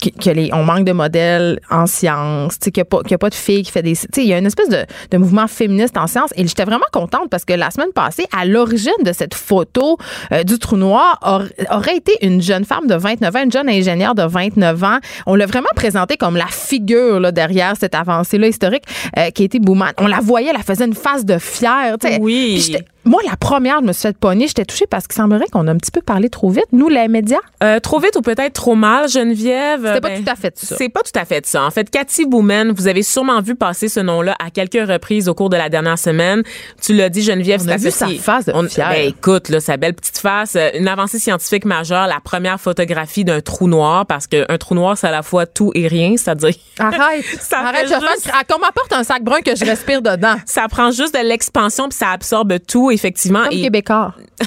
[0.00, 3.10] que, les, on manque de modèles en sciences, tu sais, qu'il n'y a, pas- qu'il
[3.10, 3.92] y a pas de filles qui fait des...
[3.94, 6.64] Tu sais, il y a une espèce de, de mouvement féministe en sciences et j'étais
[6.64, 9.98] vraiment contente parce que la semaine passée, à l'origine de cette photo
[10.32, 13.68] euh, du trou noir, aur- aurait été une jeune femme de 29 ans, une jeune
[13.68, 14.98] ingénieure de 29 ans.
[15.26, 18.84] On l'a vraiment présentée comme la figure là, derrière cette avancée-là historique
[19.18, 19.92] euh, qui a été Bouman.
[19.98, 21.96] On la voyait, elle faisait une face de fière.
[22.00, 22.18] tu sais.
[22.20, 22.60] Oui.
[22.64, 24.46] Puis Moi, la première, je me suis fait pogner.
[24.46, 27.08] J'étais touchée parce qu'il semblerait qu'on a un petit peu parlé trop vite, nous, les
[27.08, 27.38] médias?
[27.64, 29.82] Euh, trop vite ou peut-être trop mal, Geneviève?
[29.82, 30.76] Pas Ben, tout à fait ça.
[30.76, 31.64] C'est pas tout à fait ça.
[31.64, 35.34] En fait, Cathy Boumen, vous avez sûrement vu passer ce nom-là à quelques reprises au
[35.34, 36.44] cours de la dernière semaine.
[36.80, 38.90] Tu l'as dit, Geneviève, On c'est a vu sa face de On- fière.
[38.90, 43.24] Ben, écoute, là, sa belle petite face, euh, une avancée scientifique majeure, la première photographie
[43.24, 46.54] d'un trou noir, parce qu'un trou noir, c'est à la fois tout et rien, c'est-à-dire
[46.78, 47.24] Arrête.
[47.40, 50.36] Ça Arrête, je juste- qu'on m'apporte un sac brun que je respire dedans.
[50.46, 53.44] ça prend juste de l'expansion puis ça absorbe tout, effectivement.
[53.44, 54.14] Comme Et Québécois.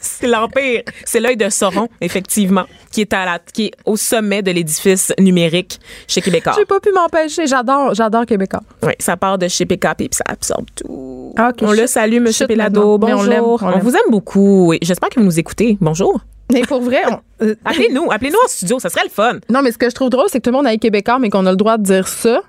[0.00, 4.42] c'est l'empire, c'est l'œil de Sauron, effectivement, qui est à la, qui est au sommet
[4.42, 6.54] de l'édifice numérique chez Québécois.
[6.56, 7.46] J'ai pas pu m'empêcher.
[7.46, 8.60] J'adore, j'adore Québécois.
[8.82, 11.34] Oui, ça part de chez PKP puis ça absorbe tout.
[11.36, 12.98] Ah, on le salue, Monsieur Pelado.
[12.98, 13.22] maintenant.
[13.24, 13.62] Mais on Bonjour.
[13.74, 14.74] on vous aime beaucoup.
[14.82, 15.76] J'espère que vous nous écoutez.
[15.80, 16.20] Bonjour.
[16.52, 19.34] Mais pour vrai, on- euh, Appelez-nous, appelez-nous en studio, ça serait le fun.
[19.50, 21.28] non, mais ce que je trouve drôle, c'est que tout le monde a Québécois, mais
[21.28, 22.40] qu'on a le droit de dire ça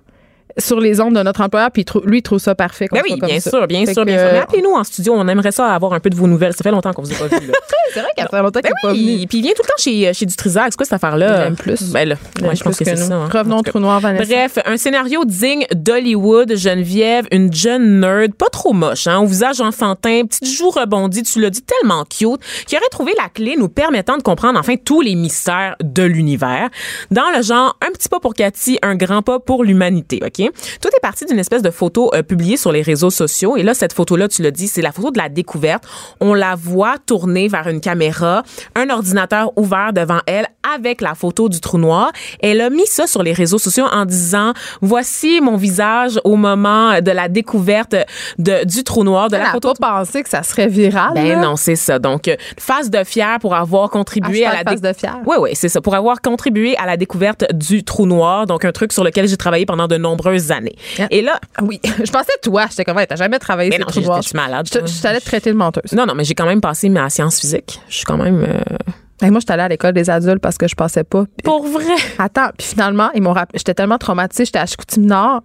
[0.57, 2.87] sur les ondes de notre employeur, puis lui, il trouve ça parfait.
[2.91, 4.29] Ben oui, bien sûr, bien Fait sûr, bien sûr.
[4.33, 6.53] Mais appelez-nous en studio, on aimerait ça avoir un peu de vos nouvelles.
[6.53, 7.51] Ça fait longtemps qu'on vous a pas vu.
[7.93, 9.27] C'est vrai qu'il y a longtemps qu'il Ben n'est pas venu.
[9.27, 10.65] puis il vient tout le temps chez, chez Dutrisac.
[10.71, 11.47] C'est quoi cette affaire-là?
[11.49, 11.91] Il plus.
[11.91, 13.13] Ben là, ouais, je pense que, c'est ça.
[13.15, 13.29] hein.
[13.31, 14.25] Revenons En au trou noir, Vanessa.
[14.25, 19.59] Bref, un scénario digne d'Hollywood, Geneviève, une jeune nerd, pas trop moche, hein, au visage
[19.61, 23.69] enfantin, petite joue rebondie, tu l'as dit, tellement cute, qui aurait trouvé la clé nous
[23.69, 26.69] permettant de comprendre enfin tous les mystères de l'univers.
[27.11, 30.38] Dans le genre, un petit pas pour Cathy, un grand pas pour l'humanité, OK?
[30.81, 33.57] Tout est parti d'une espèce de photo euh, publiée sur les réseaux sociaux.
[33.57, 35.83] Et là, cette photo-là, tu l'as dit, c'est la photo de la découverte.
[36.19, 38.43] On la voit tourner vers une caméra,
[38.75, 42.11] un ordinateur ouvert devant elle avec la photo du trou noir.
[42.41, 47.01] Elle a mis ça sur les réseaux sociaux en disant, voici mon visage au moment
[47.01, 47.95] de la découverte
[48.37, 49.73] de, du trou noir, de Elle la photo.
[49.79, 51.13] pas pensé que ça serait viral.
[51.15, 51.41] Ben là.
[51.41, 51.99] non, c'est ça.
[51.99, 55.17] Donc, euh, face de fier pour avoir contribué à la face de fier.
[55.25, 55.81] Oui, oui, c'est ça.
[55.81, 59.37] Pour avoir contribué à la découverte du trou noir, donc un truc sur lequel j'ai
[59.37, 60.75] travaillé pendant de nombreuses nombreuses années.
[61.09, 62.65] Et là, Oui, je pensais toi.
[62.69, 65.51] J'étais comme, ouais, t'as jamais travaillé Mais non, j'étais malade, Je je t'allais te traiter
[65.51, 65.91] de menteuse.
[65.93, 67.79] non, non, mais j'ai quand même passé ma science physique.
[67.89, 68.77] Je suis quand même euh,
[69.21, 71.25] Hey, moi, j'étais allée à l'école des adultes parce que je pensais pas.
[71.43, 71.83] Pour vrai?
[72.17, 73.57] Attends, puis finalement, ils m'ont rappelé.
[73.59, 74.45] J'étais tellement traumatisée.
[74.45, 75.41] J'étais à Chicoutimi-Nord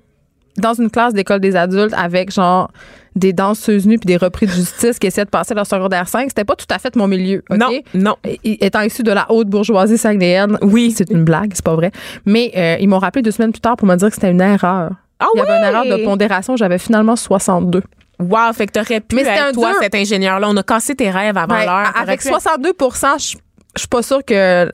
[0.58, 2.70] dans une classe d'école des adultes avec genre
[3.16, 6.26] des danseuses nues puis des repris de justice qui essayaient de passer leur secondaire 5.
[6.30, 7.42] C'était pas tout à fait mon milieu.
[7.50, 8.16] Non, non.
[8.24, 11.90] Et- Étant issu de la haute bourgeoisie saguenéenne, oui, c'est une blague, c'est pas vrai.
[12.26, 14.40] Mais euh, ils m'ont rappelé deux semaines plus tard pour me dire que c'était une
[14.40, 14.90] erreur.
[15.20, 16.56] Ah Il y avait une erreur de pondération.
[16.56, 17.82] J'avais finalement 62.
[18.20, 20.48] Wow, fait que t'aurais pu Mais être un toi, dur- cet ingénieur-là.
[20.48, 21.92] On a cassé tes rêves avant Ouais, l'heure.
[22.00, 22.72] Avec pu- 62
[23.18, 23.36] je
[23.76, 24.70] je suis pas sûre que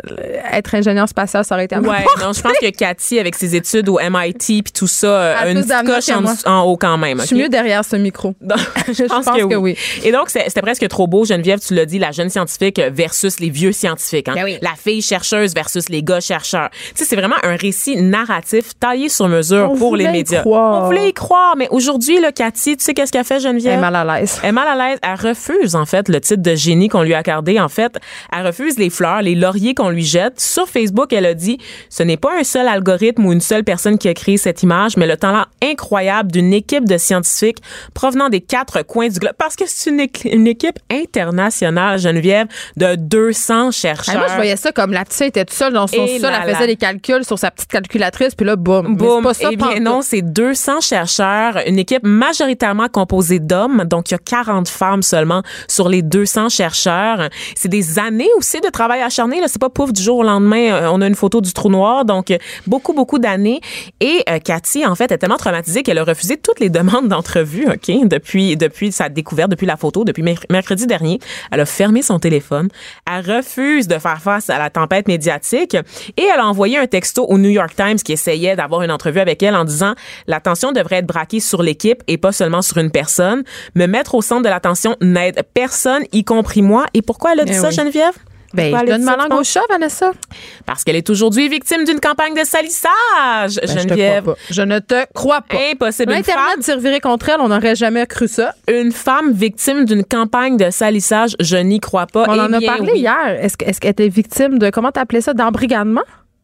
[0.53, 3.57] être ingénieur spatial, ça aurait été à Ouais, non, je pense que Cathy, avec ses
[3.57, 6.11] études au MIT puis tout ça, Elle a une coche
[6.47, 7.21] en, haut quand même.
[7.21, 8.35] Je suis mieux derrière ce micro.
[8.93, 9.77] Je, pense, pense que, que oui.
[9.77, 10.01] oui.
[10.05, 13.41] Et donc, c'est- c'était presque trop beau, Geneviève, tu l'as dit, la jeune scientifique versus
[13.41, 14.29] les vieux scientifiques.
[14.29, 14.35] Hein?
[14.35, 14.59] Ben oui.
[14.63, 16.71] La fille chercheuse versus les gars chercheurs.
[16.71, 20.23] Tu sais, c'est vraiment un récit narratif taillé sur mesure On pour les voulait y
[20.23, 20.41] médias.
[20.43, 20.83] croire.
[20.83, 23.79] On voulait y croire, mais aujourd'hui, là, Cathy, tu sais qu'est-ce qu'elle fait, Elle Geneviève?
[23.79, 24.39] est mal à l'aise.
[24.43, 24.99] Elle est mal à l'aise.
[25.03, 27.59] Elle refuse, en fait, le titre de génie qu'on lui a accordé.
[27.61, 27.97] En fait,
[28.37, 30.41] elle refuse les fleurs, les lauriers qu'on lui jette.
[30.41, 33.99] Sur Facebook, elle a dit, ce n'est pas un seul algorithme ou une seule personne
[33.99, 37.59] qui a créé cette image, mais le talent incroyable d'une équipe de scientifiques
[37.95, 39.35] provenant des quatre coins du globe.
[39.39, 44.15] Parce que c'est une, une équipe internationale, Geneviève, de 200 chercheurs.
[44.17, 46.55] Ah, moi, je voyais ça comme la petite était toute seule dans son sol, elle
[46.55, 48.97] faisait des calculs sur sa petite calculatrice, puis là, boum.
[48.97, 49.23] Boum.
[49.23, 54.15] pas ça, eh bien non, c'est 200 chercheurs, une équipe majoritairement composée d'hommes, donc il
[54.15, 57.29] y a 40 femmes seulement sur les 200 chercheurs.
[57.55, 60.73] C'est des années aussi de travail acharné, là, c'est pas pouf du jour au lendemain,
[60.73, 63.61] euh, on a une photo du trou noir, donc euh, beaucoup beaucoup d'années
[64.01, 67.67] et euh, Cathy en fait est tellement traumatisée qu'elle a refusé toutes les demandes d'entrevue,
[67.69, 71.19] OK, depuis depuis sa découverte, depuis la photo, depuis merc- mercredi dernier,
[71.51, 72.69] elle a fermé son téléphone,
[73.11, 75.75] elle refuse de faire face à la tempête médiatique
[76.17, 79.21] et elle a envoyé un texto au New York Times qui essayait d'avoir une entrevue
[79.21, 79.95] avec elle en disant
[80.27, 83.43] l'attention devrait être braquée sur l'équipe et pas seulement sur une personne.
[83.75, 86.87] Me mettre au centre de l'attention n'aide personne, y compris moi.
[86.95, 87.75] Et pourquoi elle a dit Eh ça, oui.
[87.75, 88.15] Geneviève?
[88.53, 90.11] Ben, je donne ma langue au chat, Vanessa.
[90.67, 94.23] Parce qu'elle est aujourd'hui victime d'une campagne de salissage, Ben, Geneviève.
[94.25, 94.41] crois pas.
[94.51, 95.57] Je ne te crois pas.
[95.73, 96.11] Impossible.
[96.13, 98.55] Une L'Internet femme, s'est reviré contre elle, on n'aurait jamais cru ça.
[98.69, 102.25] une femme victime d'une campagne de salissage, je n'y crois pas.
[102.29, 102.99] On Eh en a parlé oui.
[103.01, 103.39] hier.
[103.41, 106.03] Est-ce est-ce qu'elle était victime de, comment t'appelais ça, d'embrigadement?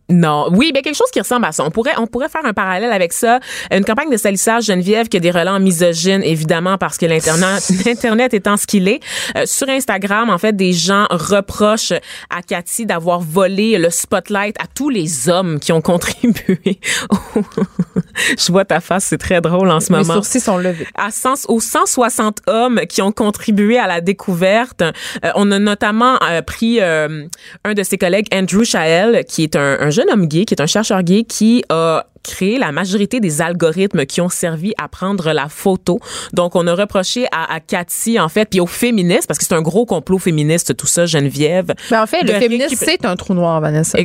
[0.08, 1.64] Non, oui, bien quelque chose qui ressemble à ça.
[1.64, 3.40] On pourrait, on pourrait faire un parallèle avec ça.
[3.72, 8.32] Une campagne de salissage Geneviève qui a des relents misogynes, évidemment, parce que l'internet, l'internet
[8.32, 9.00] étant ce qu'il est.
[9.36, 11.92] Euh, sur Instagram, en fait, des gens reprochent
[12.30, 16.58] à Cathy d'avoir volé le spotlight à tous les hommes qui ont contribué.
[18.38, 20.86] Je vois ta face, c'est très drôle en ce Mes moment sourcils sont levés.
[20.94, 24.82] à 100 aux 160 hommes qui ont contribué à la découverte.
[24.82, 27.24] Euh, on a notamment euh, pris euh,
[27.64, 30.60] un de ses collègues, Andrew Chael, qui est un, un jeune homme gay, qui est
[30.60, 35.32] un chercheur gay, qui a créé la majorité des algorithmes qui ont servi à prendre
[35.32, 36.00] la photo.
[36.32, 39.54] Donc, on a reproché à, à Cathy, en fait, puis aux féministes, parce que c'est
[39.54, 41.72] un gros complot féministe, tout ça, Geneviève.
[41.90, 43.98] Ben, en fait, le récupérer- c'est un trou noir, Vanessa.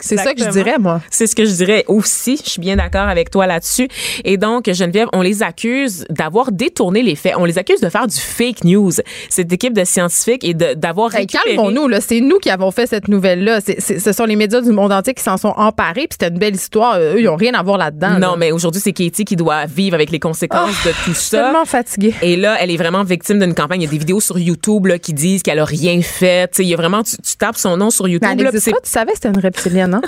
[0.00, 1.00] C'est ça que je dirais, moi.
[1.10, 2.38] C'est ce que je dirais aussi.
[2.44, 3.88] Je suis bien d'accord avec toi là-dessus.
[4.24, 7.34] Et donc, Geneviève, on les accuse d'avoir détourné les faits.
[7.38, 8.90] On les accuse de faire du fake news.
[9.30, 11.56] Cette équipe de scientifiques et d'avoir Hey, récupéré...
[11.56, 12.00] calmons-nous, là.
[12.00, 13.60] C'est nous qui avons fait cette nouvelle-là.
[13.60, 16.56] Ce sont les médias du monde entier qui s'en sont emparés, puis c'était une belle
[16.56, 16.98] histoire.
[17.00, 18.18] Eux, ils n'ont rien à voir là-dedans.
[18.18, 18.36] Non, là.
[18.38, 21.28] mais aujourd'hui, c'est Katie qui doit vivre avec les conséquences Ah, de tout Je suis
[21.30, 21.42] ça.
[21.42, 22.14] tellement fatiguée.
[22.22, 23.82] Et là, elle est vraiment victime d'une campagne.
[23.82, 26.48] Il y a des vidéos sur YouTube là, qui disent qu'elle a rien fait.
[26.50, 28.28] Tu sais, il y a vraiment, tu, tu tapes son nom sur YouTube.
[28.28, 28.58] Mais elle là, pas.
[28.60, 30.02] Tu savais que c'était une reptilienne, hein?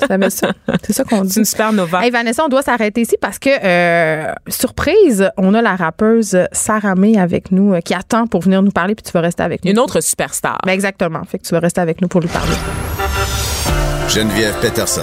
[0.00, 0.48] tu savais ça?
[0.84, 1.38] C'est ça qu'on c'est dit.
[1.40, 2.04] une supernova.
[2.04, 6.94] Hey Vanessa, on doit s'arrêter ici parce que, euh, surprise, on a la rappeuse Sarah
[6.94, 9.64] May avec nous euh, qui attend pour venir nous parler, puis tu vas rester avec
[9.64, 9.70] nous.
[9.70, 10.58] Une autre superstar.
[10.66, 11.22] Ben exactement.
[11.24, 12.54] Fait que tu vas rester avec nous pour lui parler.
[14.08, 15.02] Geneviève Peterson.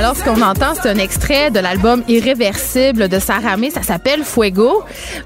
[0.00, 3.68] Alors, ce qu'on entend, c'est un extrait de l'album Irréversible de Sarah May.
[3.68, 4.82] Ça s'appelle Fuego.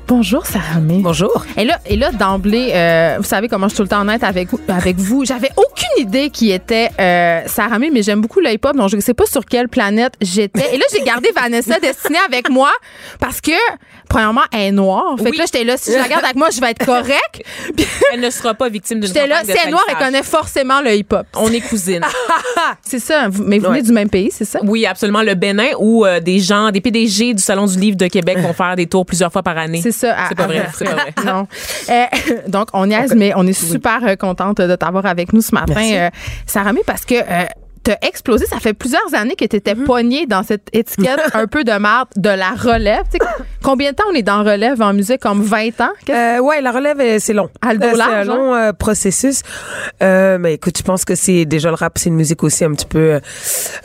[0.08, 0.98] Bonjour, Sarah May.
[0.98, 1.44] Bonjour.
[1.56, 4.24] Et là, et là d'emblée, euh, vous savez comment je suis tout le temps honnête
[4.24, 5.24] avec, vous- avec vous.
[5.24, 8.96] J'avais aucune idée qui était euh, Sarah May, mais j'aime beaucoup le hip-hop, donc je
[8.96, 10.74] ne sais pas sur quelle planète j'étais.
[10.74, 12.72] Et là, j'ai gardé Vanessa Destinée avec moi
[13.20, 13.52] parce que,
[14.08, 15.14] premièrement, elle est noire.
[15.18, 15.30] Fait Oui.
[15.32, 17.44] que là, j'étais là, si je la garde avec moi, je vais être correct.
[17.76, 20.04] Puis Elle ne sera pas victime d'une j'étais là, si de elle est noire, elle
[20.04, 21.28] connaît forcément le hip-hop.
[21.36, 22.04] On est cousines.
[22.82, 24.58] C'est ça, vous- mais vous venez du même pays, c'est ça?
[24.64, 25.22] Oui, Oui, absolument.
[25.22, 28.52] Le Bénin où euh, des gens, des PDG du Salon du Livre de Québec vont
[28.52, 29.80] faire des tours plusieurs fois par année.
[29.82, 30.16] C'est ça.
[30.28, 30.66] C'est pas vrai.
[30.76, 31.14] C'est pas vrai.
[31.24, 31.46] Non.
[31.90, 32.04] Euh,
[32.48, 35.80] donc, on niaise, mais on est super euh, contente de t'avoir avec nous ce matin,
[35.92, 36.10] euh,
[36.46, 37.14] Sarah May, parce que
[37.82, 38.46] t'as explosé.
[38.46, 39.84] Ça fait plusieurs années que t'étais Mm-hmm.
[39.84, 43.02] pognée dans cette étiquette un peu de marde de la relève.
[43.64, 45.20] Combien de temps on est dans relève en musique?
[45.20, 45.88] Comme 20 ans?
[46.10, 47.48] Euh, ouais, la relève, euh, c'est long.
[47.62, 49.40] Dos Euh, c'est un large, long euh, processus.
[50.02, 52.72] Euh, mais écoute, je pense que c'est déjà le rap, c'est une musique aussi un
[52.72, 53.20] petit peu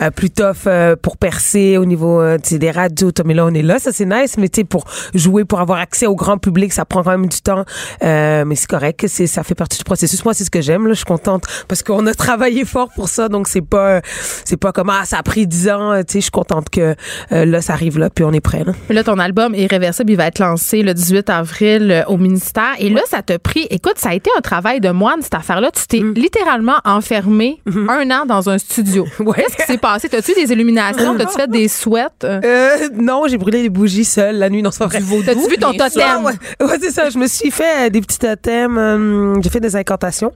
[0.01, 2.21] euh, plus tough euh, pour percer au niveau
[2.51, 3.13] des radios.
[3.23, 4.37] Mais là, on est là, ça c'est nice.
[4.37, 7.27] Mais tu sais, pour jouer, pour avoir accès au grand public, ça prend quand même
[7.27, 7.63] du temps.
[8.03, 10.25] Euh, mais c'est correct, c'est ça fait partie du processus.
[10.25, 10.87] Moi, c'est ce que j'aime.
[10.87, 13.29] Là, je suis contente parce qu'on a travaillé fort pour ça.
[13.29, 14.01] Donc c'est pas,
[14.43, 15.93] c'est pas comme ah ça a pris 10 ans.
[15.99, 16.95] Tu sais, je suis contente que
[17.31, 18.65] euh, là ça arrive là, puis on est prêt.
[18.65, 18.73] Là.
[18.89, 22.73] Là, ton album Irréversible, il va être lancé le 18 avril euh, au ministère.
[22.79, 23.67] Et là, ça t'a pris.
[23.69, 25.69] Écoute, ça a été un travail de moine, cette affaire-là.
[25.71, 29.05] Tu t'es littéralement enfermé un an dans un studio.
[29.19, 29.35] Ouais.
[29.37, 30.09] Qu'est-ce qui s'est passé?
[30.09, 31.15] T'as-tu des illuminations?
[31.15, 32.09] T'as-tu fait des sweats?
[32.23, 34.63] Euh, Euh, non, j'ai brûlé des bougies seule la nuit.
[34.63, 34.99] Non, c'est pas vrai.
[35.25, 36.23] T'as-tu vu ton totem?
[36.23, 36.33] Ouais,
[36.65, 37.09] ouais, c'est ça.
[37.09, 38.77] Je me suis fait des petits totems.
[38.77, 40.31] euh, j'ai fait des incantations.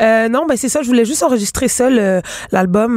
[0.00, 0.82] Euh, non, ben c'est ça.
[0.82, 2.96] Je voulais juste enregistrer seul l'album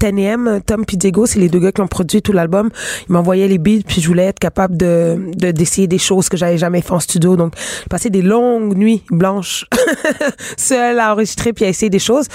[0.00, 2.70] 10 Tom puis Diego, c'est les deux gars qui ont produit tout l'album.
[3.08, 6.36] Ils m'envoyaient les beats puis je voulais être capable de de- d'essayer des choses que
[6.36, 7.36] j'avais jamais fait en studio.
[7.36, 9.66] Donc, j'ai passé des longues nuits blanches
[10.56, 12.26] seule à enregistrer puis à essayer des choses.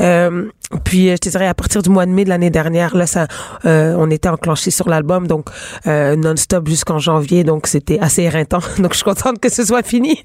[0.00, 0.46] Euh,
[0.84, 3.06] puis euh, je te dirais à partir du mois de mai de l'année dernière, là,
[3.06, 3.26] ça,
[3.64, 5.46] euh, on était enclenché sur l'album, donc
[5.86, 8.58] euh, non-stop jusqu'en janvier, donc c'était assez éreintant.
[8.78, 10.20] Donc je suis contente que ce soit fini.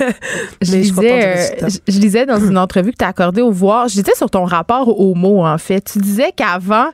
[0.62, 3.88] Je Mais lisais, je, je lisais dans une entrevue que tu as accordée au Voir,
[3.88, 5.92] je disais sur ton rapport aux mots, en fait.
[5.92, 6.88] Tu disais qu'avant,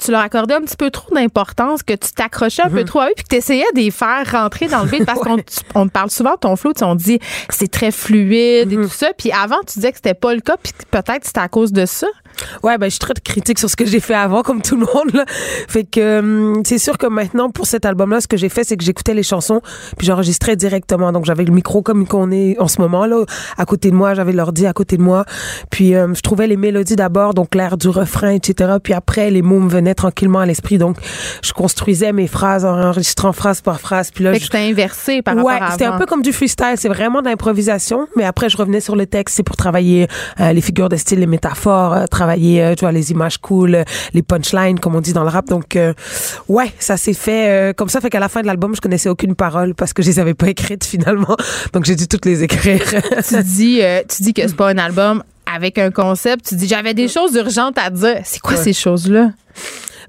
[0.00, 3.08] tu leur accordais un petit peu trop d'importance, que tu t'accrochais un peu trop à
[3.08, 5.38] eux, puis que tu essayais de les faire rentrer dans le beat parce qu'on
[5.74, 7.18] on te parle souvent de ton flow, on dit
[7.50, 9.10] c'est très fluide et tout ça.
[9.16, 11.86] Puis avant, tu disais que c'était pas le cas, puis peut-être c'était à cause de
[11.86, 12.06] ça.
[12.62, 14.86] Ouais, ben je suis très critique sur ce que j'ai fait avant, comme tout le
[14.86, 15.12] monde.
[15.14, 15.24] Là.
[15.68, 18.76] Fait que hum, c'est sûr que maintenant pour cet album-là, ce que j'ai fait, c'est
[18.76, 19.60] que j'écoutais les chansons
[19.96, 21.12] puis j'enregistrais directement.
[21.12, 23.24] Donc j'avais le micro comme qu'on est en ce moment là,
[23.56, 25.24] à côté de moi, j'avais l'ordi à côté de moi.
[25.70, 28.74] Puis hum, je trouvais les mélodies d'abord, donc l'air du refrain, etc.
[28.82, 30.78] Puis après les mots me venaient tranquillement à l'esprit.
[30.78, 30.96] Donc
[31.42, 34.10] je construisais mes phrases en enregistrant phrase par phrase.
[34.10, 36.22] Puis là, Fait je- que c'était inversé par ouais, rapport à c'était un peu comme
[36.22, 39.56] du freestyle, c'est vraiment de l'improvisation, mais après je revenais sur le texte, c'est pour
[39.56, 40.06] travailler
[40.40, 43.74] euh, les figures de style, les métaphores, euh, travailler euh, tu vois les images cool,
[43.74, 45.46] euh, les punchlines comme on dit dans le rap.
[45.46, 45.92] Donc euh,
[46.48, 49.08] ouais, ça s'est fait euh, comme ça fait qu'à la fin de l'album, je connaissais
[49.08, 51.36] aucune parole parce que je les avais pas écrites finalement.
[51.72, 52.82] Donc j'ai dû toutes les écrire.
[53.28, 55.22] tu dis, euh, tu dis que c'est pas un album
[55.52, 56.48] avec un concept.
[56.48, 58.20] Tu dis, j'avais des choses urgentes à dire.
[58.24, 59.30] C'est quoi ces choses-là?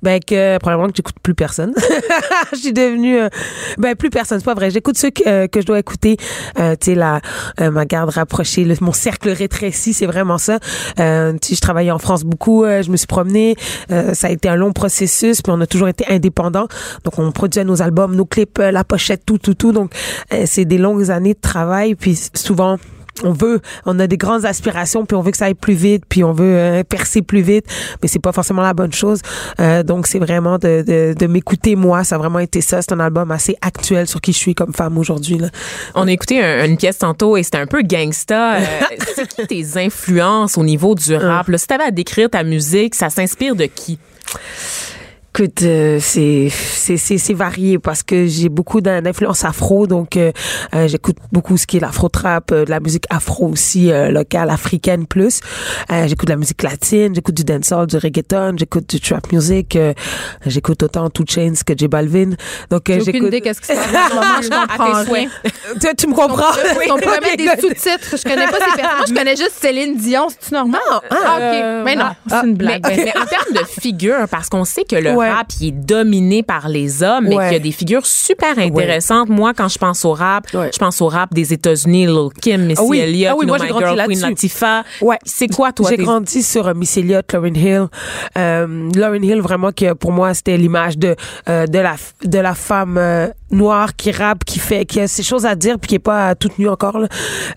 [0.02, 1.74] Ben que probablement que j'écoute plus personne.
[2.54, 3.30] je suis devenue euh,
[3.78, 4.70] ben plus personne, c'est pas vrai.
[4.72, 6.18] J'écoute ceux que, euh, je dois écouter.
[6.60, 7.22] Euh, tu sais la
[7.60, 10.60] euh, ma garde rapprochée, le- mon cercle rétréci, c'est vraiment ça.
[11.00, 13.56] Euh, je travaillais en France beaucoup, je me suis promenée,
[13.90, 16.68] ça a été un long processus, puis on a toujours été indépendants.
[17.04, 19.72] Donc on produisait nos albums, nos clips, la pochette, tout tout tout.
[19.72, 19.92] Donc
[20.46, 22.78] c'est des longues années de travail, puis souvent
[23.24, 26.04] on veut, on a des grandes aspirations, puis on veut que ça aille plus vite,
[26.08, 27.66] puis on veut euh, percer plus vite,
[28.02, 29.20] mais c'est pas forcément la bonne chose.
[29.60, 32.82] Euh, donc c'est vraiment de, de, de m'écouter moi, ça a vraiment été ça.
[32.82, 35.38] C'est un album assez actuel sur qui je suis comme femme aujourd'hui.
[35.38, 35.50] Là.
[35.96, 38.56] On a écouté un- une pièce tantôt et c'était un peu gangsta.
[38.56, 38.60] Euh,
[39.16, 41.48] c'est qui tes influences au niveau du rap?
[41.50, 44.00] Là, si t'avais à décrire ta musique, ça s'inspire de qui?
[45.36, 50.18] Écoute, euh, c'est c'est c'est c'est varié parce que j'ai beaucoup d'in- d'influence afro, donc
[50.18, 50.32] euh,
[50.74, 54.10] euh, j'écoute beaucoup ce qui est l'afro trap, euh, de la musique afro aussi euh,
[54.10, 55.40] locale africaine plus.
[55.92, 59.76] Euh, j'écoute de la musique latine, j'écoute du dancehall, du reggaeton, j'écoute du trap music,
[59.76, 59.94] euh,
[60.48, 62.32] j'écoute autant Two Chains que J Balvin.
[62.72, 63.28] Donc euh, J'ai aucune j'écoute.
[63.28, 64.42] idée qu'est-ce moment.
[64.42, 65.30] Je comprends rien.
[65.80, 66.52] tu, tu me comprends
[66.90, 68.18] On pourrait mettre des sous-titres.
[68.18, 69.06] Je connais pas ces personnes.
[69.08, 70.28] Je connais juste Céline Dion.
[70.30, 70.82] C'est-tu normal?
[71.12, 71.86] Ah, euh, OK.
[71.86, 72.84] Mais non, ah, c'est une blague.
[72.88, 75.30] mais en termes de figures, parce qu'on sait que le Ouais.
[75.30, 79.30] rap il est dominé par les hommes, mais qu'il y a des figures super intéressantes.
[79.30, 82.82] Moi, quand je pense au rap, je pense au rap des États-Unis, Lil Kim, Missy
[82.82, 83.00] Ah oui.
[83.00, 84.20] Elliott, Ah oui, moi, My grandi Girl, Queen.
[84.22, 84.84] Latifah.
[85.02, 85.18] Ouais.
[85.26, 85.90] C'est quoi, toi?
[85.90, 87.88] J'ai grandi sur euh, Miss Elliott, Lauryn Hill.
[88.38, 91.16] Euh, Lauryn Hill, vraiment, que pour moi, c'était l'image de
[91.48, 95.24] euh, de la de la femme euh, noire qui rappe, qui fait, qui a ses
[95.24, 97.00] choses à dire, puis qui est pas toute nue encore.
[97.00, 97.08] Là.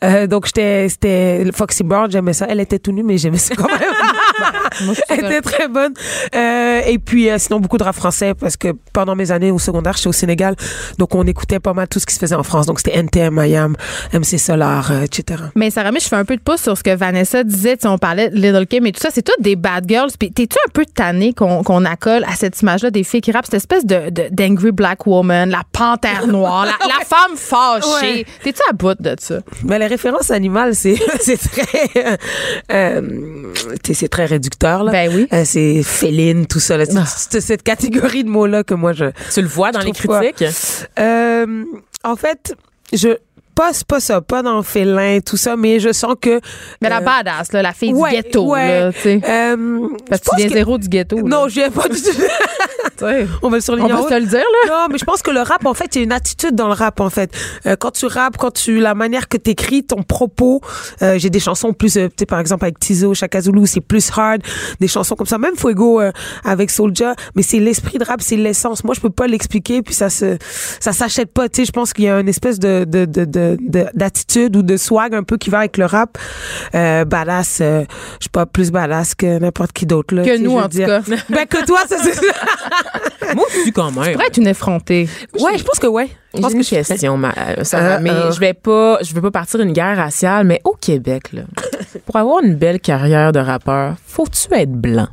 [0.05, 2.47] Euh, donc j'étais, c'était Foxy Brown, j'aimais ça.
[2.49, 3.79] Elle était toute nue, mais j'aimais ça quand même.
[5.09, 5.93] Elle était très bonne.
[6.35, 9.59] Euh, et puis euh, sinon beaucoup de rap français parce que pendant mes années au
[9.59, 10.57] secondaire, j'étais au Sénégal,
[10.99, 12.65] donc on écoutait pas mal tout ce qui se faisait en France.
[12.67, 13.77] Donc c'était NTM, IAM,
[14.15, 15.43] MC Solar, euh, etc.
[15.55, 17.77] Mais Sarah, je fais un peu de pouce sur ce que Vanessa disait.
[17.77, 19.11] Tu sais, on parlait de Little Kim et tout ça.
[19.13, 20.11] C'est toutes des bad girls.
[20.19, 23.45] Puis t'es-tu un peu tanné qu'on qu'on accole à cette image-là des filles qui rappent?
[23.45, 28.21] Cette espèce de d'angry black woman, la panthère noire, la, la femme fâchée.
[28.21, 28.27] Ouais.
[28.43, 29.41] T'es-tu à bout de ça?
[29.65, 30.95] Mais les références animales, c'est
[31.37, 32.19] très
[32.73, 34.93] euh, tu sais, c'est très réducteur là.
[34.93, 35.27] Ben oui.
[35.33, 36.87] Euh, c'est féline, tout ça là.
[36.87, 39.93] C'est- C'est cette catégorie de mots là que moi je Tu le vois dans les
[39.93, 40.45] critiques?
[40.99, 41.65] Euh,
[42.05, 42.55] en fait,
[42.93, 43.17] je
[43.55, 46.41] pas c'est pas ça, pas dans félin tout ça, mais je sens que
[46.81, 48.81] Mais la euh, badass, là, la fille ouais, du ghetto, ouais.
[48.81, 49.21] là, tu sais.
[49.29, 51.17] euh, Parce que tu viens que- zéro du ghetto.
[51.17, 51.23] là.
[51.25, 52.11] Non, je viens pas du tout.
[53.43, 54.71] On va le surligner On va se le dire, là.
[54.71, 56.69] Non, mais je pense que le rap, en fait, il y a une attitude dans
[56.69, 57.31] le rap, en fait.
[57.67, 60.61] Euh, quand tu rappes, quand tu, la manière que t'écris, ton propos,
[61.03, 63.81] euh, j'ai des chansons plus, euh, tu sais, par exemple, avec Tizo, Chaka Zulu, c'est
[63.81, 64.43] plus hard,
[64.81, 65.39] des chansons comme ça.
[65.39, 66.13] Même Fuego, euh,
[66.45, 68.85] avec Soulja, mais c'est l'esprit de rap, c'est l'essence.
[68.85, 70.37] Moi, je peux pas l'expliquer, puis ça se,
[70.81, 71.65] ça s'achète pas, tu sais.
[71.67, 74.77] Je pense qu'il y a une espèce de, de, de, de, de- d'attitude ou de
[74.77, 76.19] swag un peu qui va avec le rap.
[76.75, 77.83] Euh, badass, euh,
[78.19, 80.25] je suis pas plus badass que n'importe qui d'autre, là.
[80.25, 81.01] Que nous, en tout cas.
[81.29, 82.13] Ben, que toi, ça, c'est
[83.35, 84.13] Moi aussi, quand même.
[84.13, 85.09] Pourrait être une effrontée.
[85.39, 86.09] Ouais, je pense que ouais.
[86.35, 86.85] Je J'ai pense une que je ferais.
[86.85, 88.31] question, ma, euh, Sarah, Euh, mais euh.
[88.33, 91.43] je vais pas, je veux pas partir une guerre raciale, mais au Québec, là,
[92.07, 95.09] pour avoir une belle carrière de rappeur, faut-tu être blanc?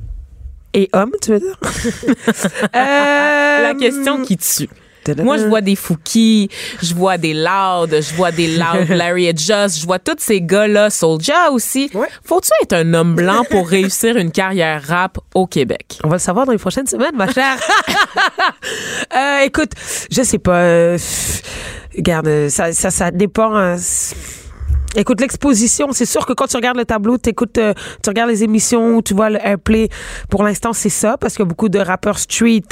[0.74, 1.58] Et homme, tu veux dire?
[2.76, 4.70] Euh, La question qui tue.
[5.18, 6.50] Moi, je vois des Fouki,
[6.82, 10.42] je vois des Loud, je vois des Loud Larry et Just, je vois tous ces
[10.42, 11.90] gars-là, Soulja aussi.
[11.94, 12.08] Ouais.
[12.24, 16.00] Faut-tu être un homme blanc pour réussir une carrière rap au Québec?
[16.04, 17.58] On va le savoir dans les prochaines semaines, ma chère.
[19.16, 19.72] Euh, écoute,
[20.12, 20.62] je sais pas.
[20.62, 20.98] euh,
[21.96, 23.56] regarde, ça, ça, ça dépend.
[23.56, 23.76] hein,
[24.96, 27.74] Écoute, l'exposition, c'est sûr que quand tu regardes le tableau, t'écoutes, euh,
[28.04, 29.88] tu regardes les émissions, tu vois le airplay.
[30.30, 32.64] Pour l'instant, c'est ça, parce qu'il y a beaucoup de rappeurs street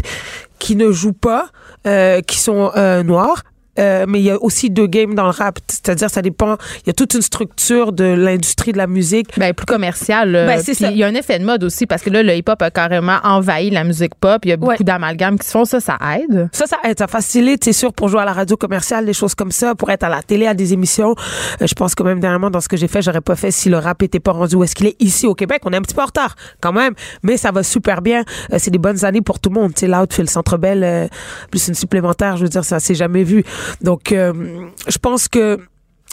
[0.57, 1.49] qui ne jouent pas,
[1.85, 3.43] euh, qui sont euh, noirs.
[3.79, 6.57] Euh, mais il y a aussi deux games dans le rap, c'est-à-dire ça dépend.
[6.83, 9.27] Il y a toute une structure de l'industrie de la musique.
[9.37, 10.31] Ben, plus commercial.
[10.31, 10.45] là.
[10.45, 10.91] Ben, c'est Puis ça.
[10.91, 13.17] Il y a un effet de mode aussi parce que là, le hip-hop a carrément
[13.23, 14.45] envahi la musique pop.
[14.45, 14.77] Il y a beaucoup Ouais.
[14.81, 15.65] d'amalgames qui se font.
[15.65, 16.49] Ça, ça aide.
[16.51, 19.35] Ça, ça aide, ça facilite, c'est sûr, pour jouer à la radio commerciale, des choses
[19.35, 21.15] comme ça, pour être à la télé, à des émissions.
[21.61, 23.69] Euh, je pense que même dernièrement, dans ce que j'ai fait, j'aurais pas fait si
[23.69, 25.61] le rap était pas rendu où est-ce qu'il est ici au Québec.
[25.65, 28.23] On est un petit peu en retard, quand même, mais ça va super bien.
[28.53, 29.73] Euh, c'est des bonnes années pour tout le monde.
[29.73, 31.07] Tu sais, l'out fait le Centre Bell, euh,
[31.51, 33.43] plus une supplémentaire, je veux dire, ça s'est jamais vu.
[33.81, 35.59] Donc, euh, je pense que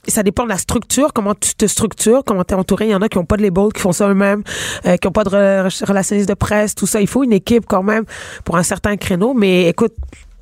[0.07, 2.87] ça dépend de la structure, comment tu te structures, comment tu es entouré.
[2.87, 4.43] Il y en a qui ont pas de label, qui font ça eux-mêmes,
[4.85, 7.01] euh, qui ont pas de re- relationniste de presse, tout ça.
[7.01, 8.05] Il faut une équipe quand même
[8.45, 9.33] pour un certain créneau.
[9.33, 9.95] Mais écoute,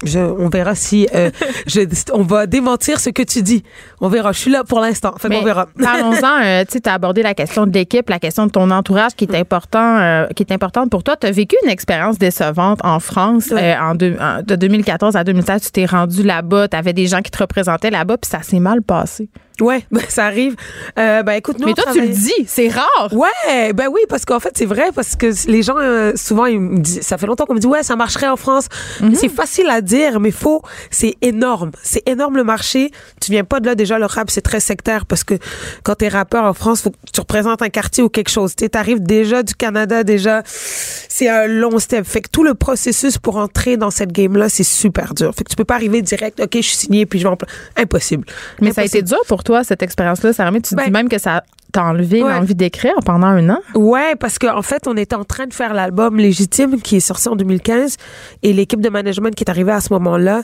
[0.05, 1.31] je, on verra si euh,
[1.67, 1.81] je,
[2.13, 3.63] on va démentir ce que tu dis.
[4.01, 4.33] On verra.
[4.33, 5.15] Je suis là pour l'instant.
[5.29, 5.67] Mais qu'on verra.
[5.83, 6.43] Parlons-en.
[6.45, 9.35] euh, tu as abordé la question de l'équipe, la question de ton entourage qui est
[9.37, 11.17] important, euh, qui est importante pour toi.
[11.17, 13.75] Tu as vécu une expérience décevante en France Ouais.
[13.75, 15.63] euh, en en- de 2014 à 2016.
[15.63, 18.61] Tu t'es rendu là-bas, tu avais des gens qui te représentaient là-bas, puis ça s'est
[18.61, 19.29] mal passé.
[19.61, 20.57] Ouais, ben, ça arrive.
[20.99, 23.11] Euh, ben écoute, nous Mais toi, tu le dis, c'est rare.
[23.13, 26.61] Ouais, ben oui, parce qu'en fait, c'est vrai, parce que les gens, euh, souvent, ils
[26.61, 28.69] me disent, ça fait longtemps qu'on me dit, ouais, ça marcherait en France.
[29.15, 31.73] C'est facile à dire, mais faux, c'est énorme.
[31.83, 32.91] C'est énorme le marché.
[33.21, 35.35] Tu viens pas de là, déjà, le rap, c'est très sectaire, parce que
[35.83, 38.55] quand t'es rappeur en France, faut que tu représentes un quartier ou quelque chose.
[38.57, 42.05] Tu arrives déjà du Canada, déjà, c'est un long step.
[42.07, 45.35] Fait que tout le processus pour entrer dans cette game-là, c'est super dur.
[45.35, 47.37] Fait que tu peux pas arriver direct, OK, je suis signé, puis je vais en
[47.77, 48.25] Impossible.
[48.61, 50.51] Mais ça a été dur pour toi, cette expérience-là, Sarah.
[50.61, 52.31] Tu Ben- dis même que ça t'a enlevé Ouais.
[52.31, 53.59] l'envie d'écrire pendant un an?
[53.75, 57.01] Ouais, parce qu'en en fait, on était en train de faire l'album Légitime qui est
[57.01, 57.97] sorti en 2015
[58.43, 60.43] et l'équipe de management qui est arrivée à ce moment-là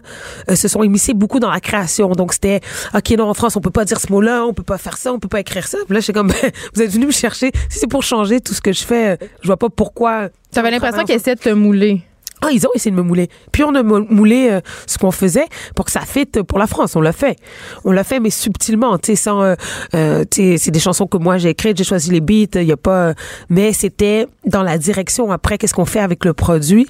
[0.50, 2.08] euh, se sont immiscés beaucoup dans la création.
[2.12, 2.60] Donc c'était
[2.94, 5.12] OK, non, en France, on peut pas dire ce mot-là, on peut pas faire ça,
[5.12, 5.76] on peut pas écrire ça.
[5.84, 8.54] Puis là, j'étais comme ben, vous êtes venu me chercher, si c'est pour changer tout
[8.54, 10.30] ce que je fais, euh, je vois pas pourquoi.
[10.50, 12.02] Tu avais l'impression qu'ils essayaient de te mouler.
[12.42, 13.28] Ah, ils ont essayé de me mouler.
[13.52, 16.66] Puis on a mou- moulé euh, ce qu'on faisait pour que ça fitte pour la
[16.66, 16.94] France.
[16.96, 17.36] On l'a fait.
[17.84, 19.56] On l'a fait, mais subtilement, tu sais, euh,
[19.94, 22.76] euh, c'est des chansons que moi j'ai écrites, j'ai choisi les beats, il y a
[22.76, 23.14] pas...
[23.48, 26.86] mais c'était dans la direction après, qu'est-ce qu'on fait avec le produit.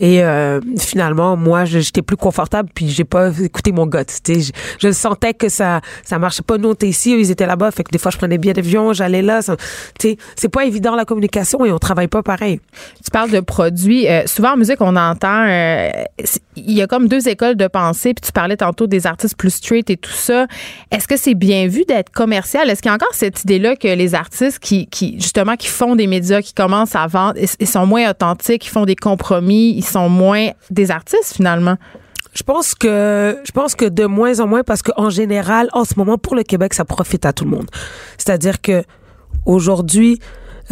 [0.00, 3.98] Et euh, finalement, moi, j'étais plus confortable, puis j'ai pas écouté mon gut.
[4.26, 6.58] Je, je sentais que ça ça marchait pas.
[6.58, 7.70] Nous, on était ici, ils étaient là-bas.
[7.70, 9.40] Fait que des fois, je prenais bien d'avion, j'allais là.
[9.42, 9.50] Tu
[10.00, 12.60] sais, c'est pas évident la communication et on travaille pas pareil.
[13.04, 14.08] Tu parles de produits.
[14.08, 15.46] Euh, souvent en musique, on entend.
[15.48, 15.90] euh,
[16.56, 18.14] Il y a comme deux écoles de pensée.
[18.14, 20.46] Puis tu parlais tantôt des artistes plus street et tout ça.
[20.90, 22.68] Est-ce que c'est bien vu d'être commercial?
[22.70, 26.06] Est-ce qu'il y a encore cette idée-là que les artistes qui, justement, qui font des
[26.06, 29.84] médias, qui commencent à vendre, ils, ils sont moins authentiques, ils font des compromis, ils
[29.84, 31.76] sont moins des artistes finalement?
[32.34, 35.94] Je pense que je pense que de moins en moins parce qu'en général, en ce
[35.96, 37.68] moment, pour le Québec, ça profite à tout le monde.
[38.16, 38.84] C'est-à-dire que
[39.44, 40.20] aujourd'hui,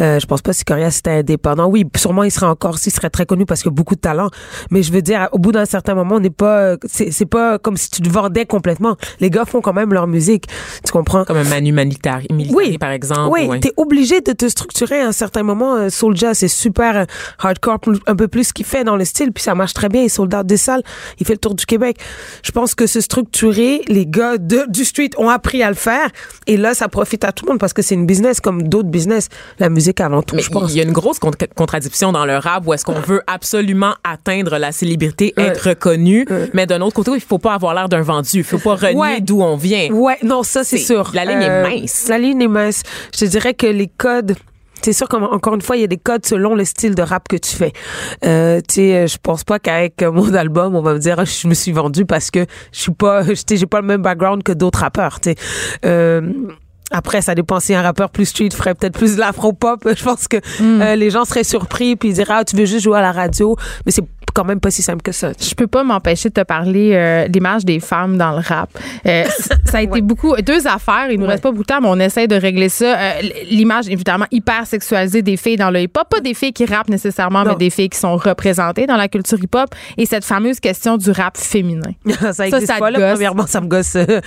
[0.01, 1.67] Euh, je pense pas si Corias était indépendant.
[1.67, 4.29] Oui, sûrement il serait encore, s'il serait très connu parce qu'il a beaucoup de talent.
[4.71, 7.57] Mais je veux dire, au bout d'un certain moment, on n'est pas, euh, c'est pas
[7.59, 8.95] comme si tu te vendais complètement.
[9.19, 10.45] Les gars font quand même leur musique.
[10.85, 11.25] Tu comprends?
[11.25, 13.29] Comme un Manu Militari, Militari, par exemple.
[13.31, 13.59] Oui, ouais.
[13.59, 15.75] t'es obligé de te structurer à un certain moment.
[15.75, 17.05] Euh, Soulja, c'est super euh,
[17.39, 20.03] hardcore, un peu plus ce qu'il fait dans le style, puis ça marche très bien.
[20.03, 20.83] Il sold out des salles,
[21.19, 21.97] il fait le tour du Québec.
[22.43, 26.09] Je pense que se structurer, les gars de, du street ont appris à le faire,
[26.45, 28.89] et là, ça profite à tout le monde parce que c'est une business comme d'autres
[28.89, 29.29] business.
[29.59, 30.71] La musique avant tout, Mais je pense.
[30.73, 33.93] il y a une grosse con- contradiction dans le rap où est-ce qu'on veut absolument
[34.03, 38.01] atteindre la célébrité, être reconnu, mais d'un autre côté, il faut pas avoir l'air d'un
[38.01, 38.29] vendu.
[38.37, 39.21] Il faut pas renier Ouais.
[39.21, 39.89] d'où on vient.
[39.91, 41.07] Ouais, non, ça c'est sûr.
[41.09, 42.07] Euh, la ligne est mince.
[42.09, 42.83] La ligne est mince.
[43.13, 44.35] Je te dirais que les codes.
[44.83, 47.27] C'est sûr qu'encore une fois, il y a des codes selon le style de rap
[47.27, 47.73] que tu fais.
[48.23, 51.25] Euh, tu sais, euh, je pense pas qu'avec euh, mon album, on va me dire,
[51.25, 54.51] je me suis vendu parce que je suis pas, j'ai pas le même background que
[54.51, 55.19] d'autres rappeurs.
[55.19, 55.35] Tu sais.
[55.83, 56.21] Euh,
[56.91, 59.87] après, ça dépend si un rappeur plus street ferait peut-être plus de l'afro-pop.
[59.95, 62.83] Je pense que euh, les gens seraient surpris puis ils diraient, ah, tu veux juste
[62.83, 63.55] jouer à la radio.
[63.85, 64.03] Mais c'est
[64.37, 65.31] quand même pas si simple que ça.
[65.39, 68.69] Je peux pas m'empêcher de te parler euh, de l'image des femmes dans le rap.
[69.07, 69.23] Euh,
[69.65, 71.07] ça a été beaucoup deux affaires.
[71.09, 72.85] Il nous reste pas beaucoup de temps, mais on essaie de régler ça.
[72.99, 76.89] Euh, l'image évidemment hyper sexualisée des filles dans le hip-hop, pas des filles qui rappent
[76.89, 77.51] nécessairement, Non.
[77.53, 79.69] mais des filles qui sont représentées dans la culture hip-hop.
[79.97, 81.89] Et cette fameuse question du rap féminin.
[82.31, 82.99] ça existe ça pas te là.
[82.99, 83.13] gosse.
[83.13, 84.21] Premièrement, ça me gosse, euh,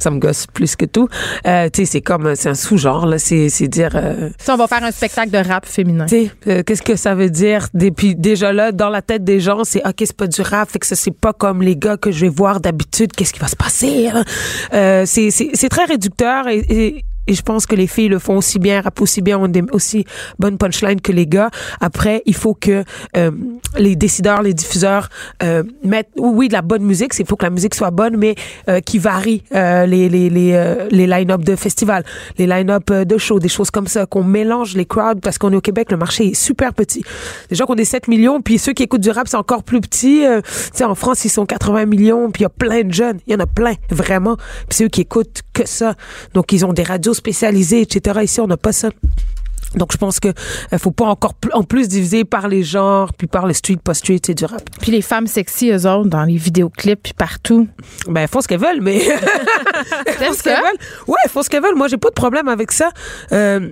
[0.00, 1.08] ça me gosse plus que tout.
[1.44, 3.18] Tu sais, c'est comme, c'est un sous-genre là.
[3.20, 3.92] C'est, dire,
[4.38, 6.06] Si on va faire un spectacle de rap féminin.
[6.06, 7.68] tu sais, qu'est-ce que ça veut dire?
[7.96, 10.78] Puis déjà là, dans la tête des gens, c'est ok, c'est pas du rap, fait
[10.78, 13.12] que ça c'est pas comme les gars que je vais voir d'habitude.
[13.12, 14.24] Qu'est-ce qui va se passer hein?
[14.72, 18.80] Euh, C'est, très réducteur et et je pense que les filles le font aussi bien,
[18.80, 20.04] rappent aussi bien, ont des aussi
[20.38, 21.50] bonnes punchlines que les gars.
[21.80, 22.84] Après, il faut que
[23.16, 23.30] euh,
[23.78, 25.08] les décideurs, les diffuseurs
[25.42, 27.12] euh, mettent, oui, de la bonne musique.
[27.18, 28.34] Il faut que la musique soit bonne, mais
[28.68, 32.04] euh, qui varie euh, les les les, euh, les line-up de festivals,
[32.38, 35.52] les line-up euh, de shows, des choses comme ça, qu'on mélange les crowds parce qu'on
[35.52, 37.04] est au Québec, le marché est super petit.
[37.52, 40.24] Qui ont des 7 millions, puis ceux qui écoutent du rap, c'est encore plus petit.
[40.24, 43.20] Tu sais, en France, ils sont 80 millions, puis il y a plein de jeunes.
[43.28, 44.36] Il y en a plein, vraiment.
[44.36, 45.94] Puis c'est eux qui écoutent que ça.
[46.34, 48.20] Donc, ils ont des radios spécialisées, etc.
[48.22, 48.88] Ici, on n'a pas ça.
[49.74, 53.12] Donc, je pense que euh, faut pas encore pl- en plus diviser par les genres,
[53.14, 54.62] puis par le street, pas street, c'est du rap.
[54.80, 57.68] Puis les femmes sexy, eux autres, dans les vidéoclips, puis partout.
[58.06, 58.98] Ben, elles font ce qu'elles veulent, mais.
[60.18, 60.78] font ce qu'elles veulent.
[61.06, 61.76] Ouais, elles font ce qu'elles veulent.
[61.76, 62.90] Moi, j'ai pas de problème avec ça.
[63.32, 63.70] Euh,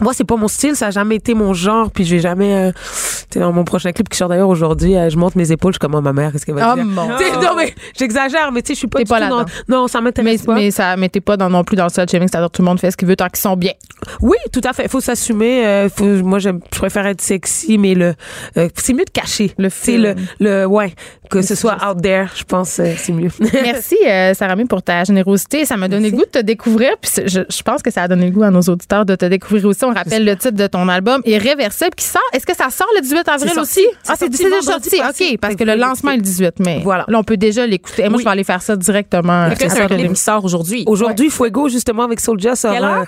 [0.00, 2.54] moi, c'est pas mon style, ça a jamais été mon genre, puis je vais jamais.
[2.54, 5.52] Euh, tu sais, dans mon prochain clip qui sort d'ailleurs aujourd'hui, euh, je monte mes
[5.52, 6.84] épaules, je suis comme oh, ma mère, qu'est-ce qu'elle va Oh dire?
[6.84, 7.06] mon
[7.42, 9.52] Non mais j'exagère, mais tu sais, je suis pas du pas tout dans- là-dedans.
[9.68, 10.54] Non, ça Mais, m'intéresse pas.
[10.54, 12.90] mais ça pas dans, non plus dans le slut shaming, c'est-à-dire tout le monde fait
[12.90, 13.72] ce qu'il veut tant qu'ils sont bien.
[14.20, 14.84] Oui, tout à fait.
[14.84, 15.64] Il faut s'assumer.
[15.66, 18.14] euh, faut, moi, je préfère être sexy, mais le,
[18.56, 19.52] euh, c'est mieux de cacher.
[19.58, 20.92] Le C'est le, le, ouais,
[21.30, 23.30] que ce soit out there, je pense, euh, c'est mieux.
[23.52, 25.64] Merci, euh, Sarah pour ta générosité.
[25.64, 26.90] Ça m'a donné le goût de te découvrir.
[27.00, 29.24] Puis je, je pense que ça a donné le goût à nos auditeurs de te
[29.26, 29.83] découvrir aussi.
[29.84, 32.22] On rappelle le titre de ton album, Irréversible, qui sort.
[32.32, 33.86] Est-ce que ça sort le 18 avril aussi?
[34.08, 34.96] Ah, c'est déjà sorti.
[34.96, 36.80] OK, parce que le lancement est le 18 mai.
[36.82, 37.04] Voilà.
[37.08, 38.04] Là, on peut déjà l'écouter.
[38.04, 38.22] Et Moi, Oui.
[38.22, 39.48] je vais aller faire ça directement.
[39.58, 40.84] C'est un clip qui sort aujourd'hui?
[40.86, 42.72] Aujourd'hui, Fuego, justement, avec Soulja, sort.
[42.74, 43.04] Euh,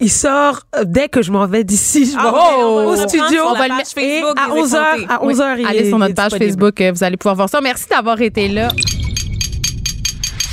[0.00, 2.06] il sort euh, dès que je m'en vais d'ici.
[2.06, 3.42] Je Ah vais au studio.
[3.46, 5.06] On va le mettre- à des 11h, effrontés.
[5.08, 6.32] à 11h, il Allez sur notre page.
[6.36, 7.60] Facebook, euh, vous allez pouvoir voir ça.
[7.60, 8.68] Merci d'avoir été là.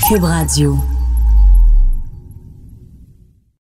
[0.10, 0.78] Cube Radio.